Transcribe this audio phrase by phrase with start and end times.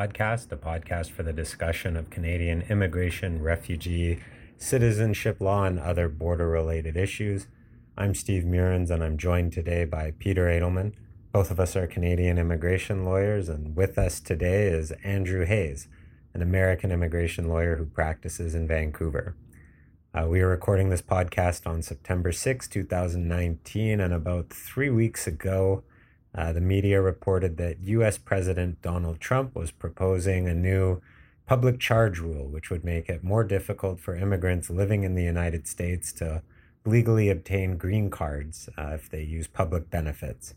[0.00, 4.18] Podcast, a podcast for the discussion of Canadian immigration, refugee,
[4.56, 7.48] citizenship law, and other border related issues.
[7.98, 10.92] I'm Steve Meurrens and I'm joined today by Peter Edelmann.
[11.32, 15.86] Both of us are Canadian immigration lawyers, and with us today is Andrew Hayes,
[16.34, 19.36] an American immigration lawyer who practices in Vancouver.
[20.12, 25.84] Uh, we are recording this podcast on September 6, 2019, and about three weeks ago,
[26.34, 31.00] uh, the media reported that US President Donald Trump was proposing a new
[31.46, 35.68] public charge rule, which would make it more difficult for immigrants living in the United
[35.68, 36.42] States to
[36.84, 40.54] legally obtain green cards uh, if they use public benefits.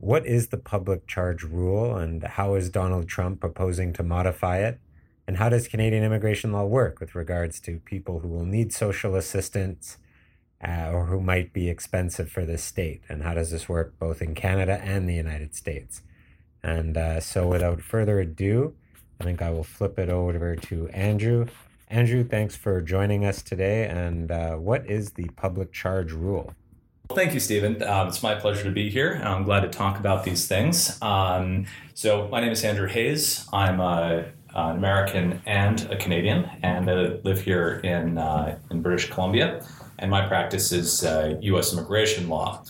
[0.00, 4.80] What is the public charge rule, and how is Donald Trump proposing to modify it?
[5.26, 9.14] And how does Canadian immigration law work with regards to people who will need social
[9.14, 9.98] assistance
[10.66, 13.02] uh, or who might be expensive for the state?
[13.10, 16.00] And how does this work both in Canada and the United States?
[16.62, 18.74] And uh, so, without further ado,
[19.20, 21.46] I think I will flip it over to Andrew.
[21.88, 23.84] Andrew, thanks for joining us today.
[23.86, 26.54] And uh, what is the public charge rule?
[27.14, 27.82] Thank you, Stephen.
[27.82, 29.20] Um, it's my pleasure to be here.
[29.24, 30.96] I'm glad to talk about these things.
[31.02, 33.48] Um, so, my name is Andrew Hayes.
[33.52, 36.94] I'm a, an American and a Canadian, and I
[37.24, 39.66] live here in, uh, in British Columbia.
[39.98, 41.72] And my practice is uh, U.S.
[41.72, 42.62] immigration law.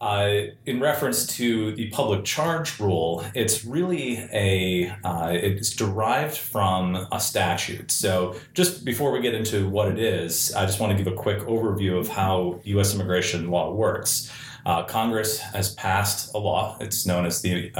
[0.00, 7.06] Uh, in reference to the public charge rule, it's really a uh, it's derived from
[7.12, 7.90] a statute.
[7.90, 11.14] So just before we get into what it is, I just want to give a
[11.14, 12.94] quick overview of how U.S.
[12.94, 14.32] immigration law works.
[14.64, 16.78] Uh, Congress has passed a law.
[16.80, 17.70] It's known as the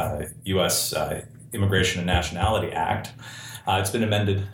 [0.44, 0.92] U.S.
[0.92, 3.12] Uh, Immigration and Nationality Act.
[3.66, 4.47] Uh, it's been amended.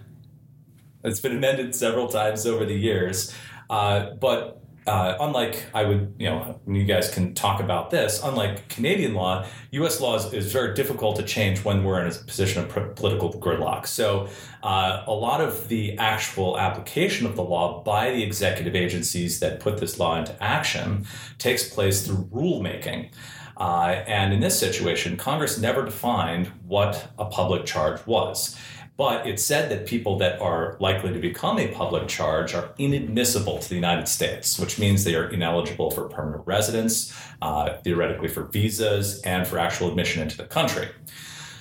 [1.03, 3.34] It's been amended several times over the years,
[3.71, 8.20] uh, but uh, unlike I would, you know, you guys can talk about this.
[8.22, 10.00] Unlike Canadian law, U.S.
[10.00, 13.86] law is, is very difficult to change when we're in a position of political gridlock.
[13.86, 14.28] So,
[14.62, 19.60] uh, a lot of the actual application of the law by the executive agencies that
[19.60, 21.06] put this law into action
[21.38, 23.10] takes place through rulemaking.
[23.56, 28.56] Uh, and in this situation, Congress never defined what a public charge was.
[28.97, 33.59] But it said that people that are likely to become a public charge are inadmissible
[33.59, 38.45] to the United States, which means they are ineligible for permanent residence, uh, theoretically for
[38.45, 40.89] visas, and for actual admission into the country.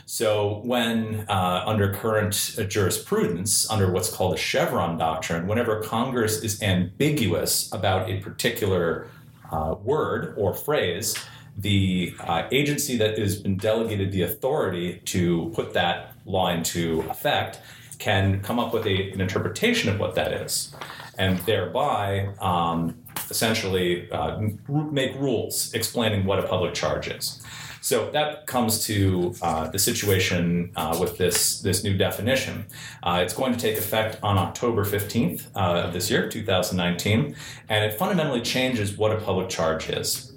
[0.07, 2.35] So, when uh, under current
[2.69, 9.09] jurisprudence, under what's called the Chevron doctrine, whenever Congress is ambiguous about a particular
[9.51, 11.15] uh, word or phrase,
[11.57, 17.59] the uh, agency that has been delegated the authority to put that law into effect
[17.97, 20.75] can come up with a, an interpretation of what that is,
[21.17, 22.97] and thereby um,
[23.29, 27.41] essentially uh, make rules explaining what a public charge is.
[27.85, 32.65] So that comes to uh, the situation uh, with this, this new definition.
[33.03, 37.35] Uh, it's going to take effect on October 15th uh, of this year, 2019,
[37.69, 40.33] and it fundamentally changes what a public charge is.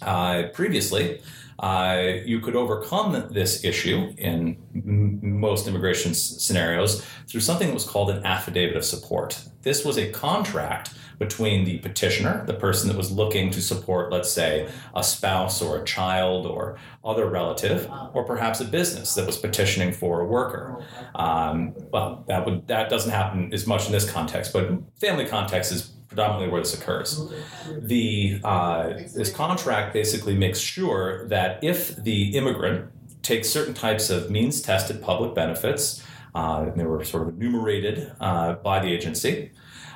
[0.00, 1.20] Uh, previously,
[1.58, 7.74] uh, you could overcome this issue in m- most immigration s- scenarios through something that
[7.74, 9.42] was called an affidavit of support.
[9.62, 14.30] This was a contract between the petitioner, the person that was looking to support, let's
[14.30, 19.38] say, a spouse or a child or other relative, or perhaps a business that was
[19.38, 20.84] petitioning for a worker.
[21.14, 24.70] Um, well, that would that doesn't happen as much in this context, but
[25.00, 27.30] family context is predominantly where this occurs.
[27.78, 32.90] The uh, this contract basically makes sure that if the immigrant
[33.22, 36.02] takes certain types of means tested public benefits,
[36.34, 39.52] uh, and they were sort of enumerated uh, by the agency,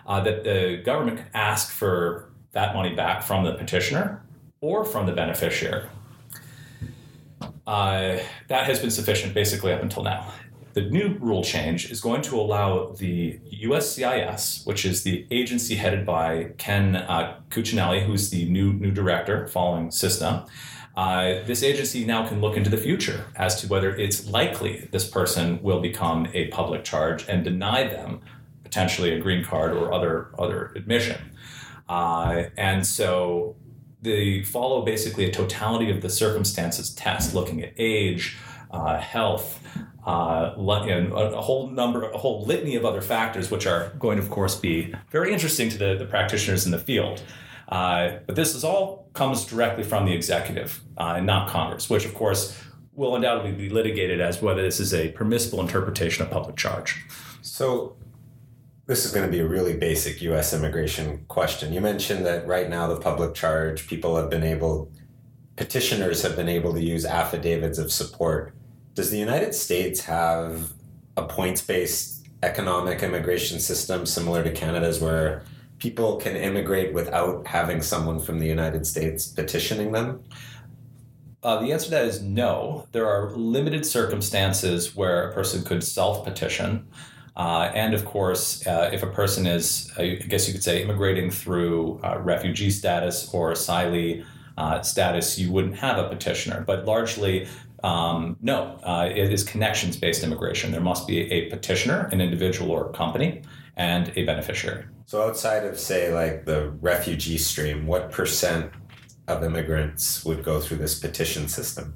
[0.07, 4.23] uh, that the government can ask for that money back from the petitioner
[4.61, 5.87] or from the beneficiary.
[7.67, 8.19] Uh,
[8.49, 10.31] that has been sufficient basically up until now.
[10.73, 16.07] The new rule change is going to allow the USCIS, which is the agency headed
[16.07, 20.47] by Ken uh, Cuccinelli, who's the new new director following Cissna.
[20.97, 25.09] Uh, this agency now can look into the future as to whether it's likely this
[25.09, 28.21] person will become a public charge and deny them
[28.63, 31.33] potentially a green card or other other admission.
[31.89, 33.57] Uh, and so
[34.03, 38.39] they follow basically a totality of the circumstances test, looking at age,
[38.71, 39.61] uh, health,
[40.06, 44.23] uh, and a whole number, a whole litany of other factors, which are going to,
[44.23, 47.23] of course, be very interesting to the, the practitioners in the field.
[47.69, 52.05] Uh, but this is all comes directly from the executive uh, and not Congress, which,
[52.05, 52.58] of course,
[52.94, 57.05] will undoubtedly be litigated as whether this is a permissible interpretation of public charge.
[57.43, 57.97] So,
[58.87, 60.52] this is going to be a really basic U.S.
[60.52, 61.73] immigration question.
[61.73, 64.91] You mentioned that right now the public charge people have been able,
[65.55, 68.52] petitioners have been able to use affidavits of support.
[68.95, 70.73] Does the United States have
[71.17, 75.43] a points based economic immigration system similar to Canada's where
[75.79, 80.23] people can immigrate without having someone from the United States petitioning them?
[81.43, 82.87] Uh, the answer to that is no.
[82.93, 86.89] There are limited circumstances where a person could self petition.
[87.37, 90.83] Uh, and of course, uh, if a person is, uh, I guess you could say,
[90.83, 94.25] immigrating through uh, refugee status or asylee
[94.59, 96.63] uh, status, you wouldn't have a petitioner.
[96.67, 97.49] But largely,
[97.82, 100.73] um, no, uh, it is connections based immigration.
[100.73, 103.43] There must be a petitioner, an individual or company,
[103.77, 104.85] and a beneficiary.
[105.06, 108.71] So, outside of, say, like the refugee stream, what percent
[109.27, 111.94] of immigrants would go through this petition system?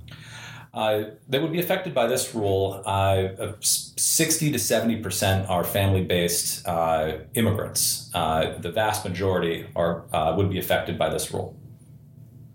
[0.72, 2.82] Uh, that would be affected by this rule.
[2.84, 8.10] Uh, 60 to 70 percent are family-based uh, immigrants.
[8.12, 11.56] Uh, the vast majority are uh, would be affected by this rule.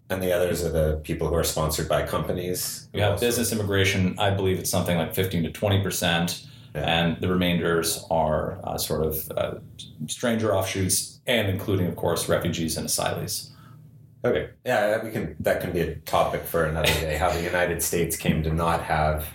[0.09, 2.89] And the others are the people who are sponsored by companies.
[2.93, 4.15] We have business immigration.
[4.17, 6.81] I believe it's something like 15 to 20 percent, yeah.
[6.81, 9.61] and the remainders are uh, sort of
[10.07, 13.49] stranger offshoots, and including, of course, refugees and asylees.
[14.25, 14.49] Okay.
[14.65, 15.35] Yeah, we can.
[15.39, 17.15] That can be a topic for another day.
[17.15, 19.27] How the United States came to not have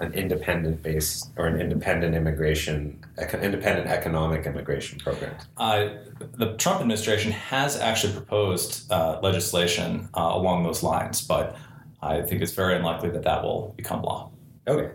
[0.00, 5.34] an independent base or an independent immigration, independent economic immigration program.
[5.56, 5.88] Uh,
[6.36, 11.56] the Trump administration has actually proposed uh, legislation uh, along those lines, but
[12.00, 14.30] I think it's very unlikely that that will become law.
[14.68, 14.92] Okay.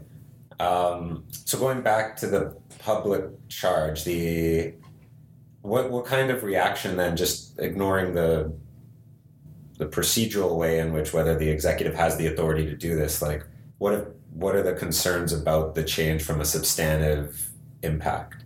[0.60, 4.74] Um, so going back to the public charge, the
[5.62, 7.18] what what kind of reaction then?
[7.18, 8.54] Just ignoring the
[9.78, 13.44] the procedural way in which whether the executive has the authority to do this like
[13.80, 17.50] what if, what are the concerns about the change from a substantive
[17.82, 18.44] impact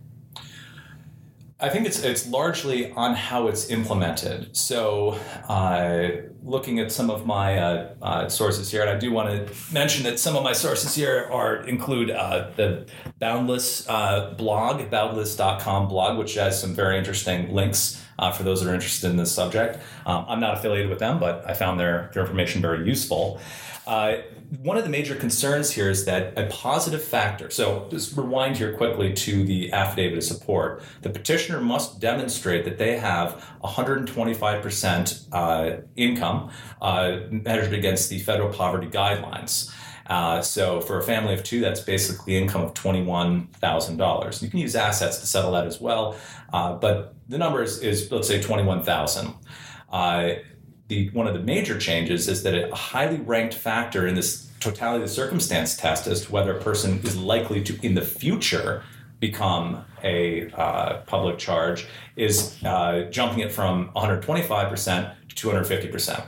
[1.60, 4.56] I think it's it's largely on how it's implemented.
[4.56, 5.18] So,
[5.48, 9.74] uh, looking at some of my uh, uh, sources here, and I do want to
[9.74, 12.86] mention that some of my sources here are include uh, the
[13.18, 18.70] Boundless uh, blog, boundless.com blog, which has some very interesting links uh, for those that
[18.70, 19.80] are interested in this subject.
[20.06, 23.40] Um, I'm not affiliated with them, but I found their, their information very useful.
[23.88, 24.20] Uh,
[24.60, 27.48] one of the major concerns here is that a positive factor.
[27.48, 30.82] So, just rewind here quickly to the affidavit of support.
[31.00, 36.50] The petitioner must demonstrate that they have 125% uh, income
[36.82, 39.72] uh, measured against the federal poverty guidelines.
[40.04, 44.42] Uh, so for a family of two, that's basically income of $21,000.
[44.42, 46.16] You can use assets to settle that as well,
[46.52, 49.34] uh, but the number is, is let's say 21,000.
[50.88, 55.04] The one of the major changes is that a highly ranked factor in this totality
[55.04, 58.82] of circumstance test as to whether a person is likely to in the future
[59.20, 66.26] become a uh, public charge is uh, jumping it from 125% to 250%.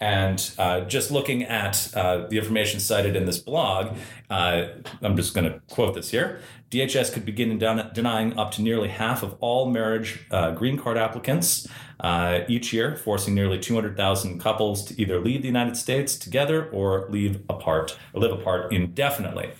[0.00, 3.96] And uh, just looking at uh, the information cited in this blog,
[4.30, 4.66] uh,
[5.02, 6.40] I'm just going to quote this here.
[6.70, 10.98] DHS could begin den- denying up to nearly half of all marriage uh, green card
[10.98, 11.66] applicants
[12.00, 17.08] uh, each year, forcing nearly 200,000 couples to either leave the United States together or
[17.10, 19.50] leave apart or live apart indefinitely.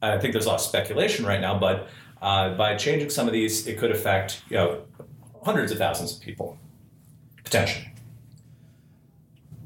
[0.00, 1.88] I think there's a lot of speculation right now, but
[2.22, 4.82] uh, by changing some of these, it could affect you know
[5.44, 6.58] hundreds of thousands of people
[7.44, 7.92] potentially.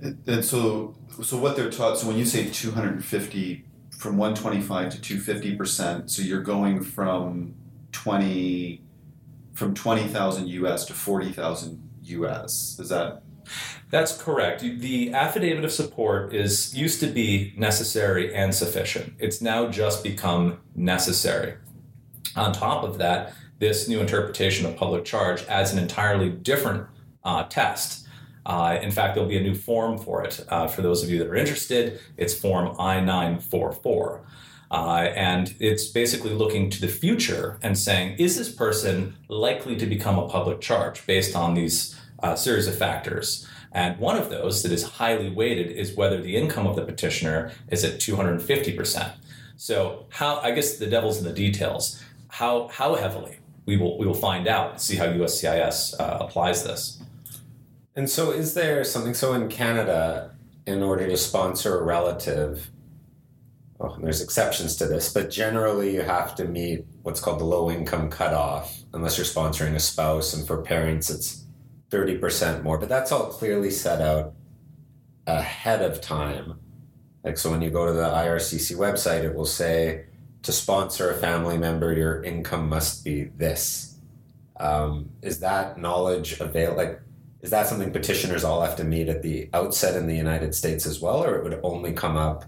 [0.02, 1.98] And so, so what they're taught.
[1.98, 3.64] So when you say 250
[3.96, 7.54] from 125 to 250 percent, so you're going from
[7.92, 8.82] 20
[9.52, 12.78] from 20,000 US to 40,000 US.
[12.78, 13.22] Is that?
[13.90, 14.60] That's correct.
[14.60, 19.14] The affidavit of support is used to be necessary and sufficient.
[19.18, 21.54] It's now just become necessary.
[22.36, 26.86] On top of that, this new interpretation of public charge adds an entirely different
[27.24, 28.06] uh, test.
[28.46, 30.44] Uh, in fact, there'll be a new form for it.
[30.48, 34.22] Uh, for those of you that are interested, it's Form I 944.
[34.70, 39.84] Uh, and it's basically looking to the future and saying, is this person likely to
[39.84, 43.46] become a public charge based on these uh, series of factors?
[43.72, 47.52] And one of those that is highly weighted is whether the income of the petitioner
[47.68, 49.12] is at 250%.
[49.56, 52.02] So, how, I guess the devil's in the details.
[52.28, 53.38] How, how heavily?
[53.66, 57.02] We will, we will find out, see how USCIS uh, applies this.
[57.94, 60.34] And so, is there something so in Canada,
[60.66, 62.70] in order to sponsor a relative,
[63.80, 67.70] oh, there's exceptions to this, but generally you have to meet what's called the low
[67.70, 71.44] income cutoff unless you're sponsoring a spouse, and for parents it's
[71.90, 72.78] 30% more.
[72.78, 74.34] But that's all clearly set out
[75.26, 76.58] ahead of time.
[77.22, 80.06] Like, so when you go to the IRCC website, it will say
[80.42, 83.98] to sponsor a family member, your income must be this.
[84.58, 86.78] Um, is that knowledge available?
[86.78, 87.00] Like,
[87.42, 90.86] is that something petitioners all have to meet at the outset in the United States
[90.86, 92.44] as well, or it would only come up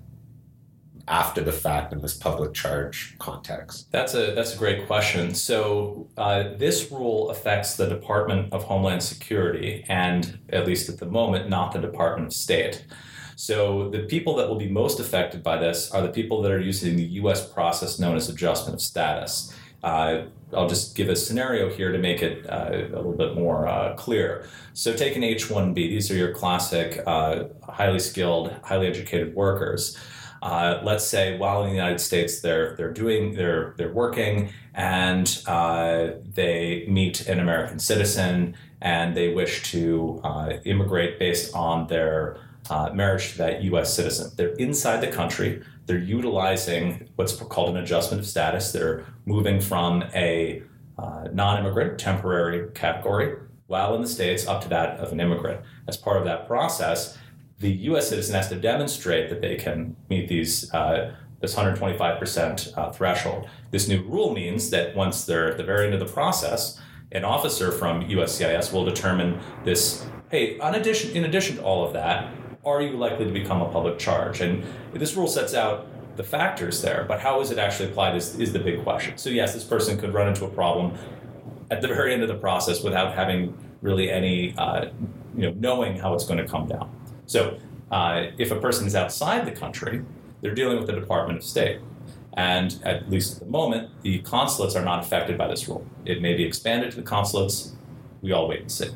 [1.08, 3.90] after the fact in this public charge context?
[3.90, 5.34] That's a that's a great question.
[5.34, 11.06] So uh, this rule affects the Department of Homeland Security, and at least at the
[11.06, 12.84] moment, not the Department of State.
[13.36, 16.60] So the people that will be most affected by this are the people that are
[16.60, 17.44] using the U.S.
[17.46, 19.52] process known as adjustment of status.
[19.82, 23.66] Uh, I'll just give a scenario here to make it uh, a little bit more
[23.66, 24.46] uh, clear.
[24.74, 25.74] So, take an H 1B.
[25.74, 29.98] These are your classic, uh, highly skilled, highly educated workers.
[30.42, 35.40] Uh, let's say while in the United States they're they're doing they're they're working and
[35.46, 42.38] uh, they meet an American citizen and they wish to uh, immigrate based on their
[42.70, 43.94] uh, marriage to that U.S.
[43.94, 44.32] citizen.
[44.36, 45.62] They're inside the country.
[45.86, 48.72] They're utilizing what's called an adjustment of status.
[48.72, 50.62] They're moving from a
[50.98, 55.60] uh, non-immigrant temporary category while in the states up to that of an immigrant.
[55.86, 57.16] As part of that process,
[57.62, 58.08] the U.S.
[58.08, 63.48] citizen has to demonstrate that they can meet these uh, this 125% uh, threshold.
[63.72, 67.24] This new rule means that once they're at the very end of the process, an
[67.24, 70.06] officer from USCIS will determine this.
[70.30, 72.32] Hey, in addition, in addition to all of that,
[72.64, 74.40] are you likely to become a public charge?
[74.40, 78.38] And this rule sets out the factors there, but how is it actually applied is,
[78.38, 79.18] is the big question.
[79.18, 80.94] So yes, this person could run into a problem
[81.70, 84.86] at the very end of the process without having really any, uh,
[85.34, 86.90] you know, knowing how it's going to come down.
[87.26, 87.58] So
[87.90, 90.04] uh, if a person is outside the country,
[90.40, 91.80] they're dealing with the Department of State.
[92.34, 95.86] And at least at the moment, the consulates are not affected by this rule.
[96.06, 97.74] It may be expanded to the consulates.
[98.22, 98.90] We all wait and see.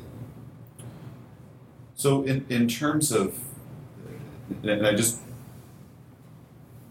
[1.93, 3.37] So, in, in terms of,
[4.63, 5.19] and I just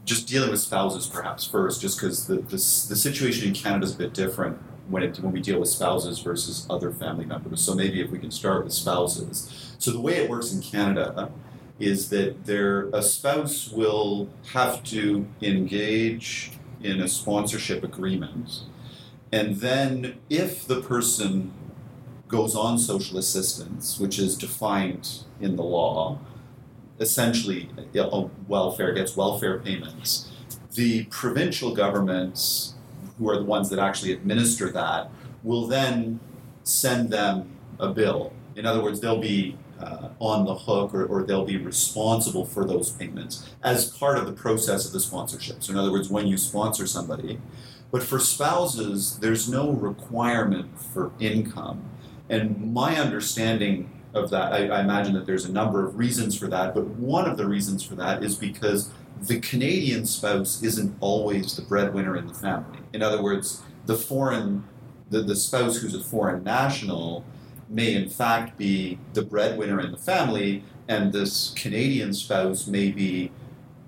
[0.04, 3.94] just dealing with spouses perhaps first, just because the, the the situation in Canada is
[3.94, 7.60] a bit different when it when we deal with spouses versus other family members.
[7.60, 9.65] So maybe if we can start with spouses.
[9.78, 11.30] So the way it works in Canada
[11.78, 16.52] is that their a spouse will have to engage
[16.82, 18.62] in a sponsorship agreement,
[19.32, 21.52] and then if the person
[22.28, 26.18] goes on social assistance, which is defined in the law,
[26.98, 27.68] essentially
[28.48, 30.32] welfare gets welfare payments.
[30.74, 32.74] The provincial governments,
[33.18, 35.10] who are the ones that actually administer that,
[35.42, 36.20] will then
[36.64, 38.32] send them a bill.
[38.56, 42.64] In other words, they'll be uh, on the hook or, or they'll be responsible for
[42.64, 45.62] those payments as part of the process of the sponsorship.
[45.62, 47.40] So, in other words, when you sponsor somebody,
[47.90, 51.88] but for spouses, there's no requirement for income.
[52.28, 56.48] And my understanding of that, I, I, imagine that there's a number of reasons for
[56.48, 58.90] that, but one of the reasons for that is because
[59.20, 62.78] the Canadian spouse isn't always the breadwinner in the family.
[62.92, 64.64] In other words, the foreign,
[65.10, 67.24] the, the spouse who's a foreign national
[67.68, 73.32] may in fact be the breadwinner in the family, and this Canadian spouse may be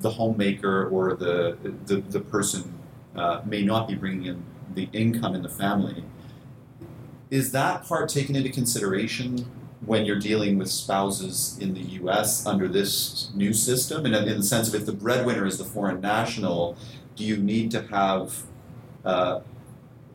[0.01, 1.57] the homemaker or the
[1.87, 2.79] the, the person
[3.17, 4.45] uh, may not be bringing in
[4.75, 6.05] the income in the family.
[7.31, 9.51] Is that part taken into consideration
[9.85, 12.47] when you're dealing with spouses in the U.S.
[12.47, 14.07] under this new system?
[14.07, 16.77] And in the sense of if the breadwinner is the foreign national,
[17.17, 18.45] do you need to have
[19.05, 19.41] uh,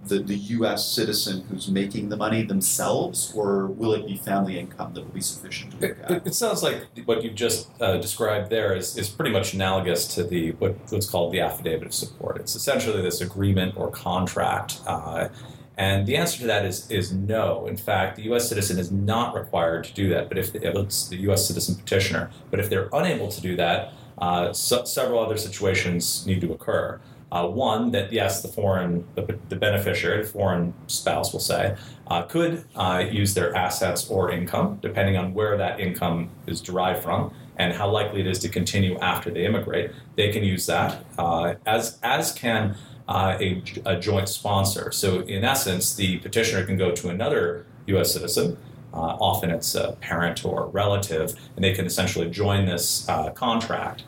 [0.07, 0.88] the, the U.S.
[0.88, 5.22] citizen who's making the money themselves, or will it be family income that will be
[5.22, 6.12] sufficient to It, look at?
[6.12, 10.07] it, it sounds like what you've just uh, described there is, is pretty much analogous
[10.15, 12.38] to the what, what's called the affidavit of support.
[12.39, 15.29] It's essentially this agreement or contract, uh,
[15.77, 17.65] and the answer to that is is no.
[17.65, 18.48] In fact, the U.S.
[18.48, 20.29] citizen is not required to do that.
[20.29, 21.48] But if, the, if it's the U.S.
[21.48, 26.41] citizen petitioner, but if they're unable to do that, uh, so, several other situations need
[26.41, 27.00] to occur.
[27.34, 31.75] Uh, one that yes, the foreign the, the beneficiary, the foreign spouse, will say,
[32.08, 37.02] uh, could uh, use their assets or income, depending on where that income is derived
[37.02, 39.92] from and how likely it is to continue after they immigrate.
[40.16, 42.75] They can use that uh, as as can
[43.08, 44.92] uh, a, a joint sponsor.
[44.92, 48.13] So in essence, the petitioner can go to another U.S.
[48.13, 48.58] citizen.
[48.94, 53.32] Uh, often it's a parent or a relative, and they can essentially join this uh,
[53.32, 54.04] contract.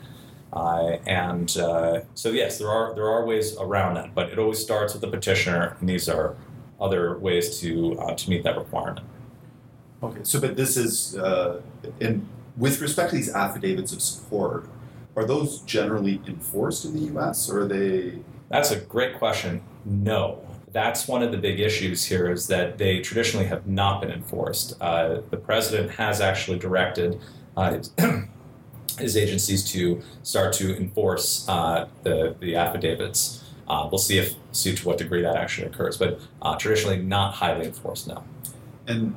[0.56, 4.58] Uh, and uh, so, yes, there are there are ways around that, but it always
[4.58, 6.34] starts with the petitioner, and these are
[6.80, 9.00] other ways to uh, to meet that requirement.
[10.02, 11.60] Okay, so but this is uh,
[12.00, 14.66] in with respect to these affidavits of support,
[15.14, 17.50] are those generally enforced in the U.S.
[17.50, 18.20] or are they?
[18.48, 19.62] That's a great question.
[19.84, 20.40] No.
[20.72, 24.74] That's one of the big issues here is that they traditionally have not been enforced.
[24.80, 27.20] Uh, the president has actually directed
[28.98, 33.44] his agencies to start to enforce uh, the, the affidavits.
[33.68, 37.34] Uh, we'll see if see to what degree that actually occurs, but uh, traditionally not
[37.34, 38.06] highly enforced.
[38.06, 38.24] now.
[38.86, 39.14] And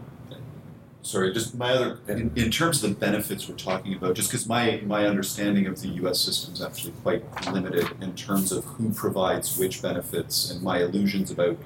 [1.01, 4.47] sorry, just my other in, in terms of the benefits we're talking about, just because
[4.47, 6.19] my my understanding of the U.S.
[6.19, 11.31] system is actually quite limited in terms of who provides which benefits, and my illusions
[11.31, 11.57] about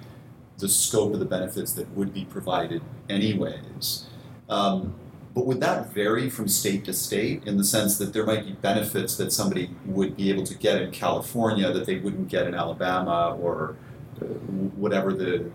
[0.57, 4.07] the scope of the benefits that would be provided anyways.
[4.49, 4.95] Um,
[5.33, 8.51] but would that vary from state to state in the sense that there might be
[8.53, 12.53] benefits that somebody would be able to get in California that they wouldn't get in
[12.53, 13.75] Alabama or
[14.21, 15.49] uh, whatever the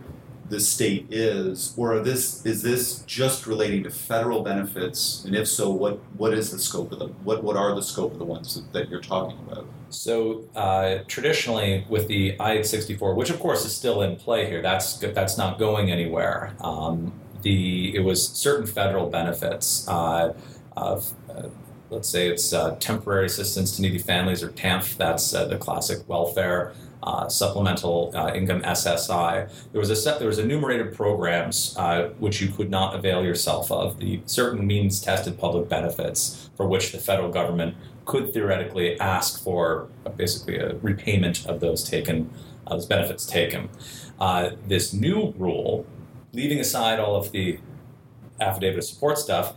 [0.48, 5.24] the state is, or this is this just relating to federal benefits?
[5.24, 7.14] And if so, what what is the scope of them?
[7.22, 9.66] What what are the scope of the ones that, that you're talking about?
[9.90, 14.96] So uh, traditionally, with the I-64, which of course is still in play here, that's
[14.96, 16.54] that's not going anywhere.
[16.60, 20.34] Um, the it was certain federal benefits uh,
[20.76, 21.12] of.
[21.28, 21.48] Uh,
[21.90, 24.96] let's say it's uh, temporary assistance to needy families or TANF.
[24.96, 29.50] That's uh, the classic welfare uh, supplemental uh, income SSI.
[29.72, 31.76] There was a set, there was enumerated programs
[32.18, 33.98] which you could not avail yourself of.
[33.98, 39.88] The certain means tested public benefits for which the federal government could theoretically ask for
[40.16, 42.30] basically a repayment of those taken,
[42.68, 43.68] those benefits taken.
[44.66, 45.86] This new rule,
[46.32, 47.58] leaving aside all of the
[48.40, 49.54] affidavit of support stuff,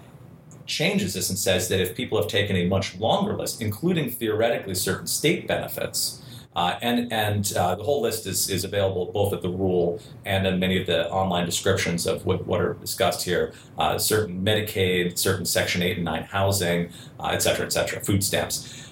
[0.65, 4.75] changes this and says that if people have taken a much longer list, including theoretically
[4.75, 6.21] certain state benefits,
[6.55, 10.45] uh, and and uh, the whole list is, is available both at the rule and
[10.45, 13.53] in many of the online descriptions of what, what are discussed here.
[13.77, 18.21] Uh, certain Medicaid, certain Section 8 and 9 housing, uh, et cetera, et cetera, food
[18.21, 18.91] stamps.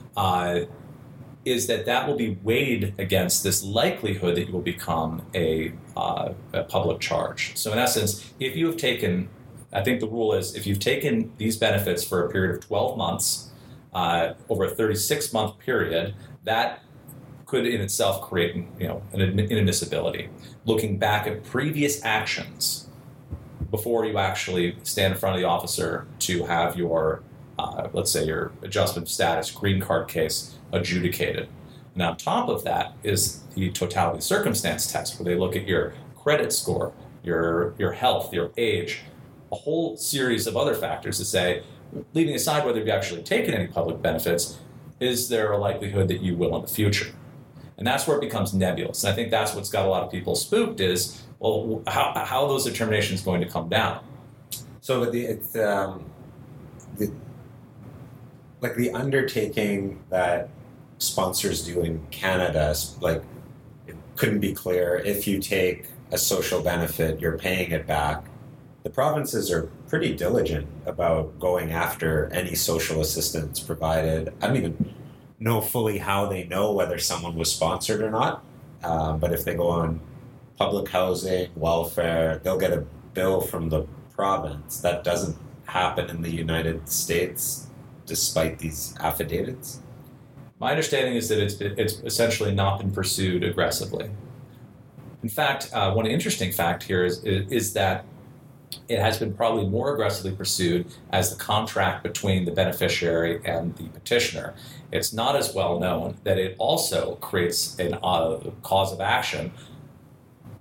[1.49, 6.33] Is that that will be weighed against this likelihood that you will become a, uh,
[6.53, 7.57] a public charge.
[7.57, 9.29] So, in essence, if you have taken,
[9.73, 12.97] I think the rule is if you've taken these benefits for a period of 12
[12.97, 13.49] months
[13.93, 16.83] uh, over a 36 month period, that
[17.47, 20.29] could in itself create you know an inadmissibility.
[20.65, 22.89] Looking back at previous actions
[23.71, 27.23] before you actually stand in front of the officer to have your
[27.57, 31.49] uh, let's say your adjustment of status green card case adjudicated.
[31.93, 35.93] And on top of that is the totality circumstance test, where they look at your
[36.15, 39.01] credit score, your your health, your age,
[39.51, 41.63] a whole series of other factors to say,
[42.13, 44.59] leaving aside whether you've actually taken any public benefits,
[44.99, 47.11] is there a likelihood that you will in the future?
[47.77, 49.03] And that's where it becomes nebulous.
[49.03, 52.47] And I think that's what's got a lot of people spooked is, well, how, how
[52.47, 54.03] those determinations going to come down?
[54.81, 56.05] So the, it's um,
[56.97, 57.11] the,
[58.59, 60.49] like the undertaking that
[60.99, 63.23] sponsors do in Canada, like
[63.87, 64.97] it couldn't be clear.
[64.97, 68.23] If you take a social benefit, you're paying it back.
[68.83, 74.33] The provinces are pretty diligent about going after any social assistance provided.
[74.41, 74.95] I don't even
[75.39, 78.43] know fully how they know whether someone was sponsored or not.
[78.83, 79.99] Uh, but if they go on
[80.57, 83.85] public housing, welfare, they'll get a bill from the
[84.15, 84.79] province.
[84.79, 87.67] That doesn't happen in the United States.
[88.09, 89.81] despite these affidavits?
[90.59, 94.09] My understanding is that it's it's essentially not been pursued aggressively.
[95.23, 98.05] In fact, uh, one interesting fact here is, is, that
[98.87, 103.83] it has been probably more aggressively pursued as the contract between the beneficiary and the
[103.89, 104.53] petitioner.
[104.93, 109.51] It's not as well known that it also creates a uh, cause of action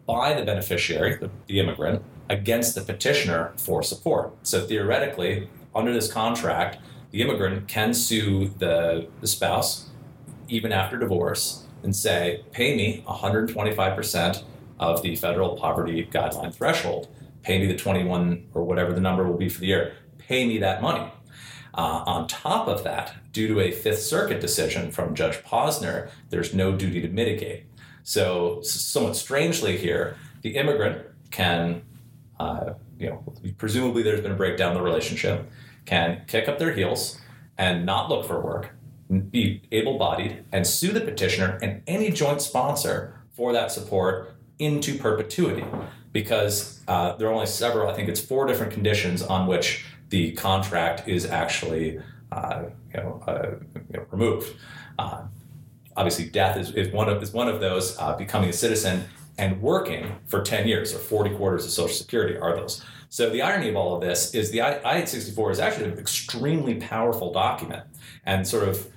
[0.07, 4.35] by the beneficiary, the, the immigrant, against the petitioner for support.
[4.43, 6.79] So theoretically, under this contract,
[7.11, 9.88] the immigrant can sue the, the spouse
[10.49, 14.43] even after divorce and say, pay me 125%
[14.81, 17.09] of the federal poverty guideline threshold.
[17.43, 19.95] Pay me the 21 or whatever the number will be for the year.
[20.19, 21.11] Pay me that money.
[21.75, 26.53] Uh, on top of that, due to a Fifth Circuit decision from Judge Posner, there's
[26.53, 27.67] no duty to mitigate.
[28.03, 31.83] So, somewhat strangely here, the immigrant can,
[32.41, 33.23] uh, you know,
[33.59, 35.49] presumably there's been a breakdown in the relationship,
[35.85, 37.21] can kick up their heels
[37.59, 38.71] and not look for work,
[39.31, 44.99] be able bodied, and sue the petitioner and any joint sponsor for that support into
[44.99, 45.65] perpetuity
[46.13, 50.33] because uh, there are only several, I think it's four different conditions on which the
[50.33, 52.01] contract is actually
[52.33, 53.55] uh, you know, uh,
[53.91, 54.55] you know, removed.
[54.99, 55.23] Uh,
[55.97, 59.05] obviously, death is, is, one of, is one of those, uh, becoming a citizen
[59.39, 62.85] and working for 10 years or 40 quarters of Social Security are those.
[63.09, 67.33] So the irony of all of this is the I-864 is actually an extremely powerful
[67.33, 67.85] document.
[68.27, 68.89] And sort of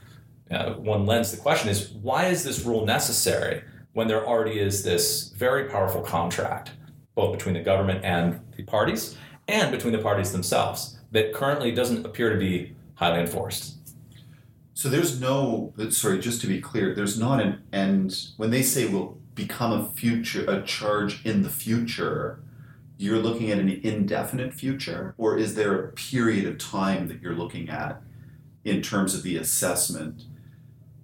[0.52, 4.84] uh, one lens the question is, why is this rule necessary when there already is
[4.84, 6.72] this very powerful contract,
[7.16, 12.06] both between the government and the parties, and between the parties themselves, that currently doesn't
[12.06, 13.78] appear to be highly enforced?
[14.74, 18.30] So there's no, sorry, just to be clear, there's not an end.
[18.38, 22.42] When they say will become a future, a charge in the future,
[22.98, 27.36] you're looking at an indefinite future, or is there a period of time that you're
[27.36, 28.02] looking at
[28.64, 30.24] in terms of the assessment?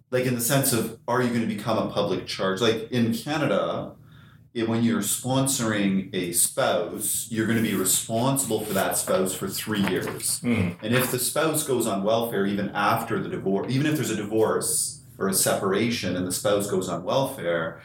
[0.09, 2.61] Like in the sense of, are you going to become a public charge?
[2.61, 3.93] Like in Canada,
[4.53, 9.81] when you're sponsoring a spouse, you're going to be responsible for that spouse for three
[9.81, 10.39] years.
[10.39, 10.77] Mm.
[10.81, 14.15] And if the spouse goes on welfare even after the divorce, even if there's a
[14.15, 17.81] divorce or a separation and the spouse goes on welfare,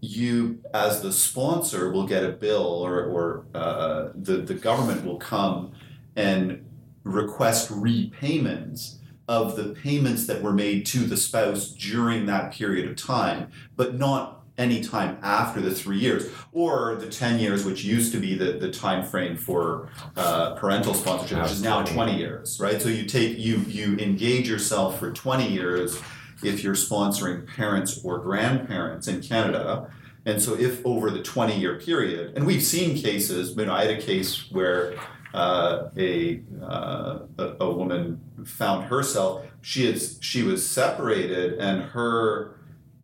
[0.00, 5.18] you as the sponsor will get a bill or, or uh, the, the government will
[5.18, 5.72] come
[6.16, 6.68] and
[7.04, 8.98] request repayments
[9.32, 13.94] of the payments that were made to the spouse during that period of time, but
[13.94, 18.36] not any time after the three years or the 10 years which used to be
[18.36, 22.90] the, the time frame for uh, parental sponsorship which is now 20 years right so
[22.90, 25.98] you take you you engage yourself for 20 years
[26.42, 29.90] if you're sponsoring parents or grandparents in Canada.
[30.24, 33.86] And so, if over the 20 year period, and we've seen cases, you know, I
[33.86, 34.94] had a case where
[35.34, 42.58] uh, a, uh, a, a woman found herself, she, is, she was separated, and her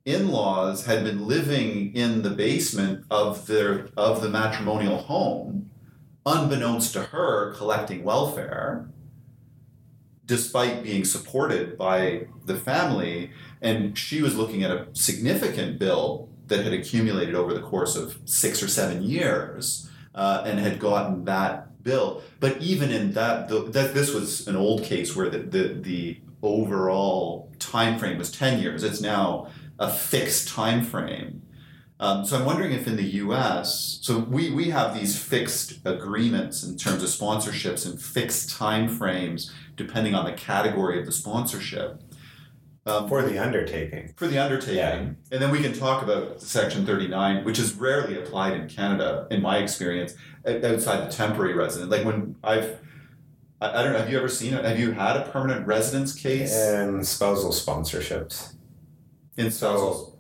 [0.05, 5.71] in-laws had been living in the basement of their of the matrimonial home
[6.25, 8.89] unbeknownst to her collecting welfare
[10.25, 13.31] despite being supported by the family.
[13.63, 18.19] And she was looking at a significant bill that had accumulated over the course of
[18.27, 22.23] six or seven years uh, and had gotten that bill.
[22.41, 26.21] But even in that, the, that this was an old case where the, the, the
[26.43, 28.83] overall time frame was 10 years.
[28.83, 31.43] It's now a fixed time frame.
[32.01, 36.63] Um, so I'm wondering if in the U.S., so we, we have these fixed agreements
[36.63, 42.03] in terms of sponsorships and fixed time frames depending on the category of the sponsorship.
[42.89, 44.15] Um, for the undertaking.
[44.17, 44.77] For the undertaking.
[44.77, 44.97] Yeah.
[44.97, 49.43] And then we can talk about Section 39, which is rarely applied in Canada, in
[49.43, 50.15] my experience,
[50.47, 51.91] outside the temporary resident.
[51.91, 52.79] Like when I've,
[53.61, 54.65] I, I don't know, have you ever seen it?
[54.65, 56.57] Have you had a permanent residence case?
[56.57, 58.55] In spousal sponsorships.
[59.37, 60.19] In spousal?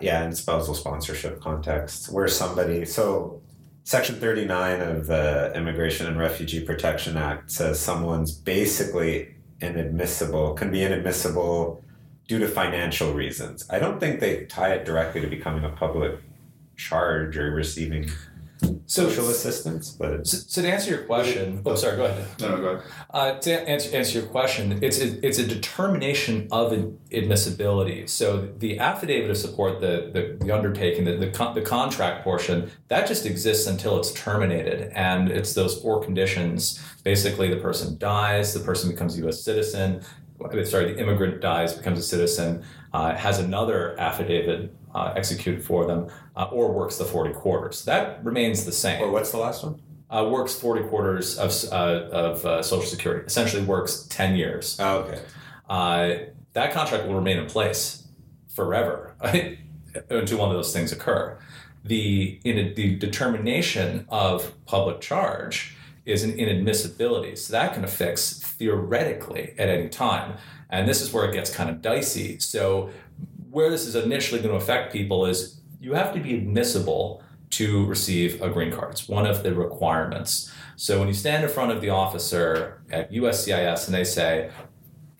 [0.00, 3.42] yeah, in spousal sponsorship context, where somebody, so
[3.84, 10.82] Section 39 of the Immigration and Refugee Protection Act says someone's basically inadmissible, can be
[10.82, 11.84] inadmissible
[12.28, 13.66] due to financial reasons.
[13.70, 16.18] I don't think they tie it directly to becoming a public
[16.76, 18.10] charge or receiving
[18.86, 19.90] social assistance.
[19.90, 22.26] But so, so, to answer your question, oh sorry, go ahead.
[22.40, 22.82] No, no, go ahead.
[23.10, 26.72] Uh, to answer, answer your question, it's a, it's a determination of
[27.12, 28.06] admissibility.
[28.06, 32.70] So the affidavit of support, the the, the undertaking, the, the con- the contract portion,
[32.88, 36.80] that just exists until it's terminated, and it's those four conditions.
[37.04, 39.42] Basically, the person dies, the person becomes a U.S.
[39.42, 40.02] citizen.
[40.64, 46.08] Sorry, the immigrant dies, becomes a citizen, uh, has another affidavit uh, executed for them,
[46.36, 47.84] uh, or works the 40 quarters.
[47.84, 49.02] That remains the same.
[49.02, 49.80] Or what's the last one?
[50.10, 54.76] Uh, works 40 quarters of, uh, of uh, Social Security, essentially works 10 years.
[54.80, 55.22] Oh, okay.
[55.68, 56.14] Uh,
[56.52, 58.08] that contract will remain in place
[58.52, 59.14] forever
[60.10, 61.38] until one of those things occur.
[61.84, 67.38] The, in the determination of public charge is an inadmissibility.
[67.38, 70.36] So that can affix theoretically at any time.
[70.68, 72.38] And this is where it gets kind of dicey.
[72.38, 72.90] So,
[73.50, 77.84] where this is initially going to affect people is you have to be admissible to
[77.86, 78.92] receive a green card.
[78.92, 80.52] It's one of the requirements.
[80.76, 84.50] So, when you stand in front of the officer at USCIS and they say,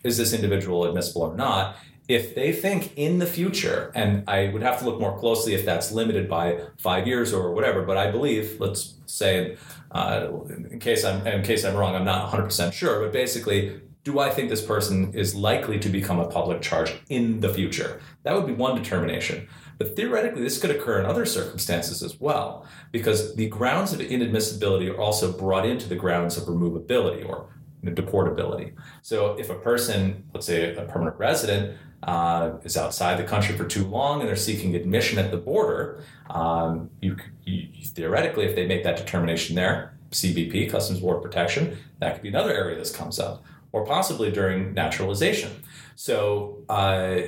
[0.03, 1.75] is this individual admissible or not?
[2.07, 5.65] If they think in the future, and I would have to look more closely if
[5.65, 9.57] that's limited by five years or whatever, but I believe, let's say,
[9.91, 13.79] uh, in case I'm in case I'm wrong, I'm not 100 percent sure, but basically,
[14.03, 18.01] do I think this person is likely to become a public charge in the future?
[18.23, 19.47] That would be one determination.
[19.77, 24.89] But theoretically, this could occur in other circumstances as well, because the grounds of inadmissibility
[24.91, 27.47] are also brought into the grounds of removability or
[27.83, 28.73] deportability.
[29.01, 33.65] So if a person, let's say a permanent resident, uh, is outside the country for
[33.65, 38.65] too long and they're seeking admission at the border, um, you, you, theoretically, if they
[38.65, 43.19] make that determination there, CBP, Customs Border Protection, that could be another area this comes
[43.19, 45.51] up, or possibly during naturalization.
[45.95, 47.21] So uh,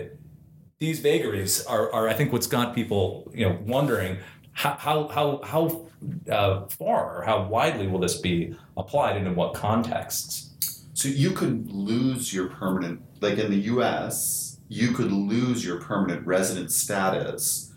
[0.79, 4.17] these vagaries are, are, I think, what's got people, you know, wondering
[4.53, 5.87] how how how, how
[6.31, 10.51] uh, far or how widely will this be applied and in what contexts.
[10.93, 16.25] So you could lose your permanent, like in the U.S., you could lose your permanent
[16.25, 17.71] resident status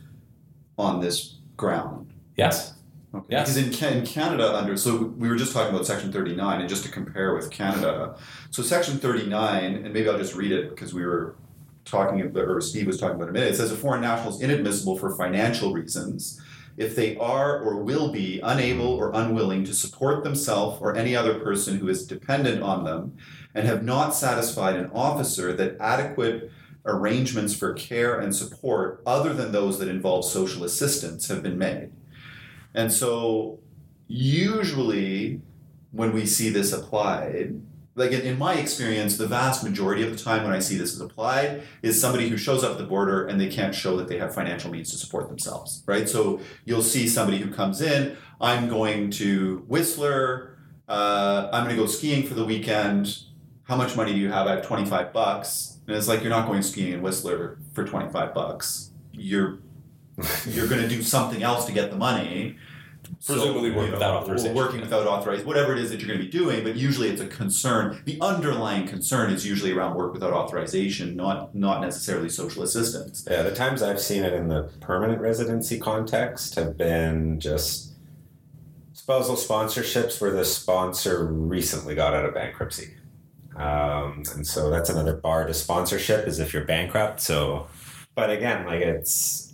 [0.79, 2.13] on this ground.
[2.37, 2.76] Yes.
[3.15, 3.27] Okay.
[3.31, 3.55] Yes.
[3.55, 6.85] Because in, in Canada, under so we were just talking about Section 39, and just
[6.85, 8.17] to compare with Canada,
[8.51, 11.37] so Section 39, and maybe I'll just read it because we were
[11.85, 13.53] talking about, or Steve was talking about a minute.
[13.53, 16.41] It says a foreign national is inadmissible for financial reasons
[16.77, 21.41] if they are or will be unable or unwilling to support themselves or any other
[21.41, 23.17] person who is dependent on them,
[23.55, 26.51] and have not satisfied an officer that adequate
[26.85, 31.91] arrangements for care and support other than those that involve social assistance have been made.
[32.77, 33.59] And so,
[34.07, 35.41] usually,
[35.91, 37.61] when we see this applied,
[37.97, 40.93] like in, in my experience, the vast majority of the time when I see this
[40.93, 44.07] is applied is somebody who shows up at the border and they can't show that
[44.07, 46.09] they have financial means to support themselves, right?
[46.09, 50.59] So you'll see somebody who comes in, I'm going to Whistler,
[50.89, 53.23] uh, I'm going to go skiing for the weekend.
[53.65, 54.47] How much money do you have?
[54.47, 55.79] I have 25 bucks.
[55.87, 58.91] And it's like, you're not going skiing in Whistler for 25 bucks.
[59.13, 59.59] You're,
[60.47, 62.57] you're going to do something else to get the money.
[63.25, 64.55] Presumably work without authorization.
[64.55, 67.21] Working without authorization, whatever it is that you're going to be doing, but usually it's
[67.21, 68.01] a concern.
[68.05, 73.27] The underlying concern is usually around work without authorization, not not necessarily social assistance.
[73.31, 77.93] Yeah, the times I've seen it in the permanent residency context have been just
[78.93, 82.95] spousal sponsorships where the sponsor recently got out of bankruptcy.
[83.57, 87.21] Um, and so that's another bar to sponsorship is if you're bankrupt.
[87.21, 87.69] So,
[88.15, 89.46] but again, like it's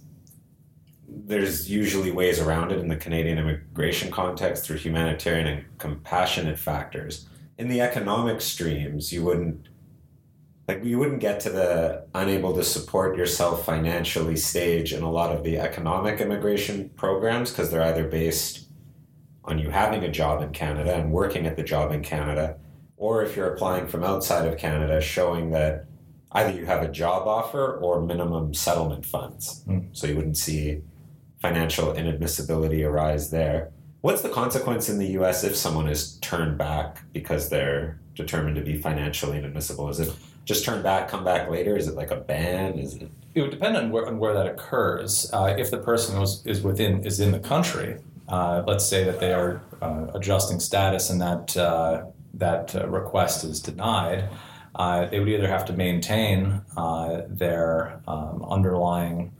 [1.15, 7.29] there's usually ways around it in the Canadian immigration context through humanitarian and compassionate factors.
[7.59, 9.69] In the economic streams, you wouldn't
[10.69, 15.35] like you wouldn't get to the unable to support yourself financially stage in a lot
[15.35, 18.69] of the economic immigration programs because they're either based
[19.45, 22.57] on you having a job in Canada and working at the job in Canada,
[22.97, 25.87] or if you're applying from outside of Canada, showing that
[26.31, 29.65] either you have a job offer or minimum settlement funds.
[29.67, 29.89] Mm.
[29.93, 30.83] So you wouldn't see
[31.43, 33.71] financial inadmissibility arise there.
[34.01, 38.63] What's the consequence in the US if someone is turned back because they're determined to
[38.63, 39.89] be financially inadmissible?
[39.91, 41.77] Is it just turn back, come back later?
[41.77, 42.79] Is it like a ban?
[42.79, 43.11] Is it?
[43.35, 45.31] It would depend on where, on where that occurs.
[45.33, 49.19] Uh, if the person was, is within is in the country, uh, let's say that
[49.19, 54.29] they are uh, adjusting status and that uh, that uh, request is denied,
[54.77, 56.63] uh, they would either have to maintain
[57.29, 59.33] their um, underlying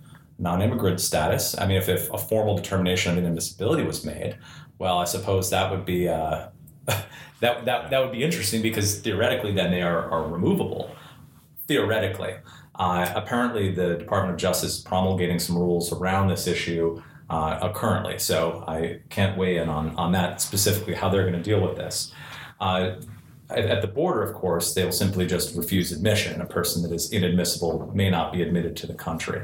[0.43, 1.57] non-immigrant status.
[1.57, 4.37] I mean, if, if a formal determination of inadmissibility was made,
[4.79, 6.49] well, I suppose that would be uh,
[6.87, 10.91] that, that that would be interesting because theoretically, then they are, are removable.
[11.69, 12.35] Theoretically,
[12.75, 17.01] uh, apparently, the Department of Justice is promulgating some rules around this issue
[17.31, 18.19] uh, currently.
[18.19, 21.77] So I can't weigh in on on that specifically how they're going to deal with
[21.77, 22.13] this.
[22.61, 22.97] Uh,
[23.51, 26.41] at, the border, of course, they will simply just refuse admission.
[26.41, 29.43] A person that is inadmissible may not be admitted to the country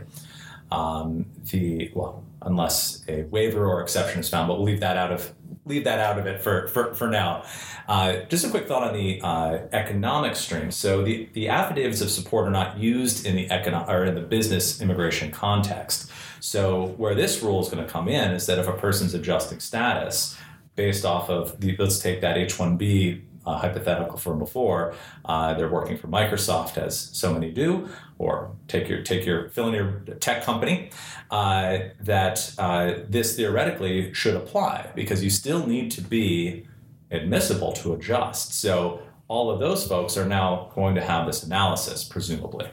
[0.71, 5.13] um, the well, unless a waiver or exception is found, but we'll leave that out
[5.13, 7.45] of leave that out of it for for, for now.
[7.89, 10.71] Uh, just a quick thought on the uh, economic stream.
[10.71, 14.21] So the, the affidavits of support are not used in the economic or in the
[14.21, 16.11] business immigration context.
[16.41, 19.61] So where this rule is going to come in is that if a person's adjusting
[19.61, 20.37] status,
[20.77, 24.95] based off of the, let's take that H-1B uh, hypothetical from before.
[25.25, 29.69] Uh, they're working for Microsoft, as so many do, or take your take your fill
[29.69, 30.91] in your tech company.
[31.31, 36.67] Uh, that uh, this theoretically should apply because you still need to be
[37.11, 38.59] admissible to adjust.
[38.61, 42.67] So all of those folks are now going to have this analysis, presumably.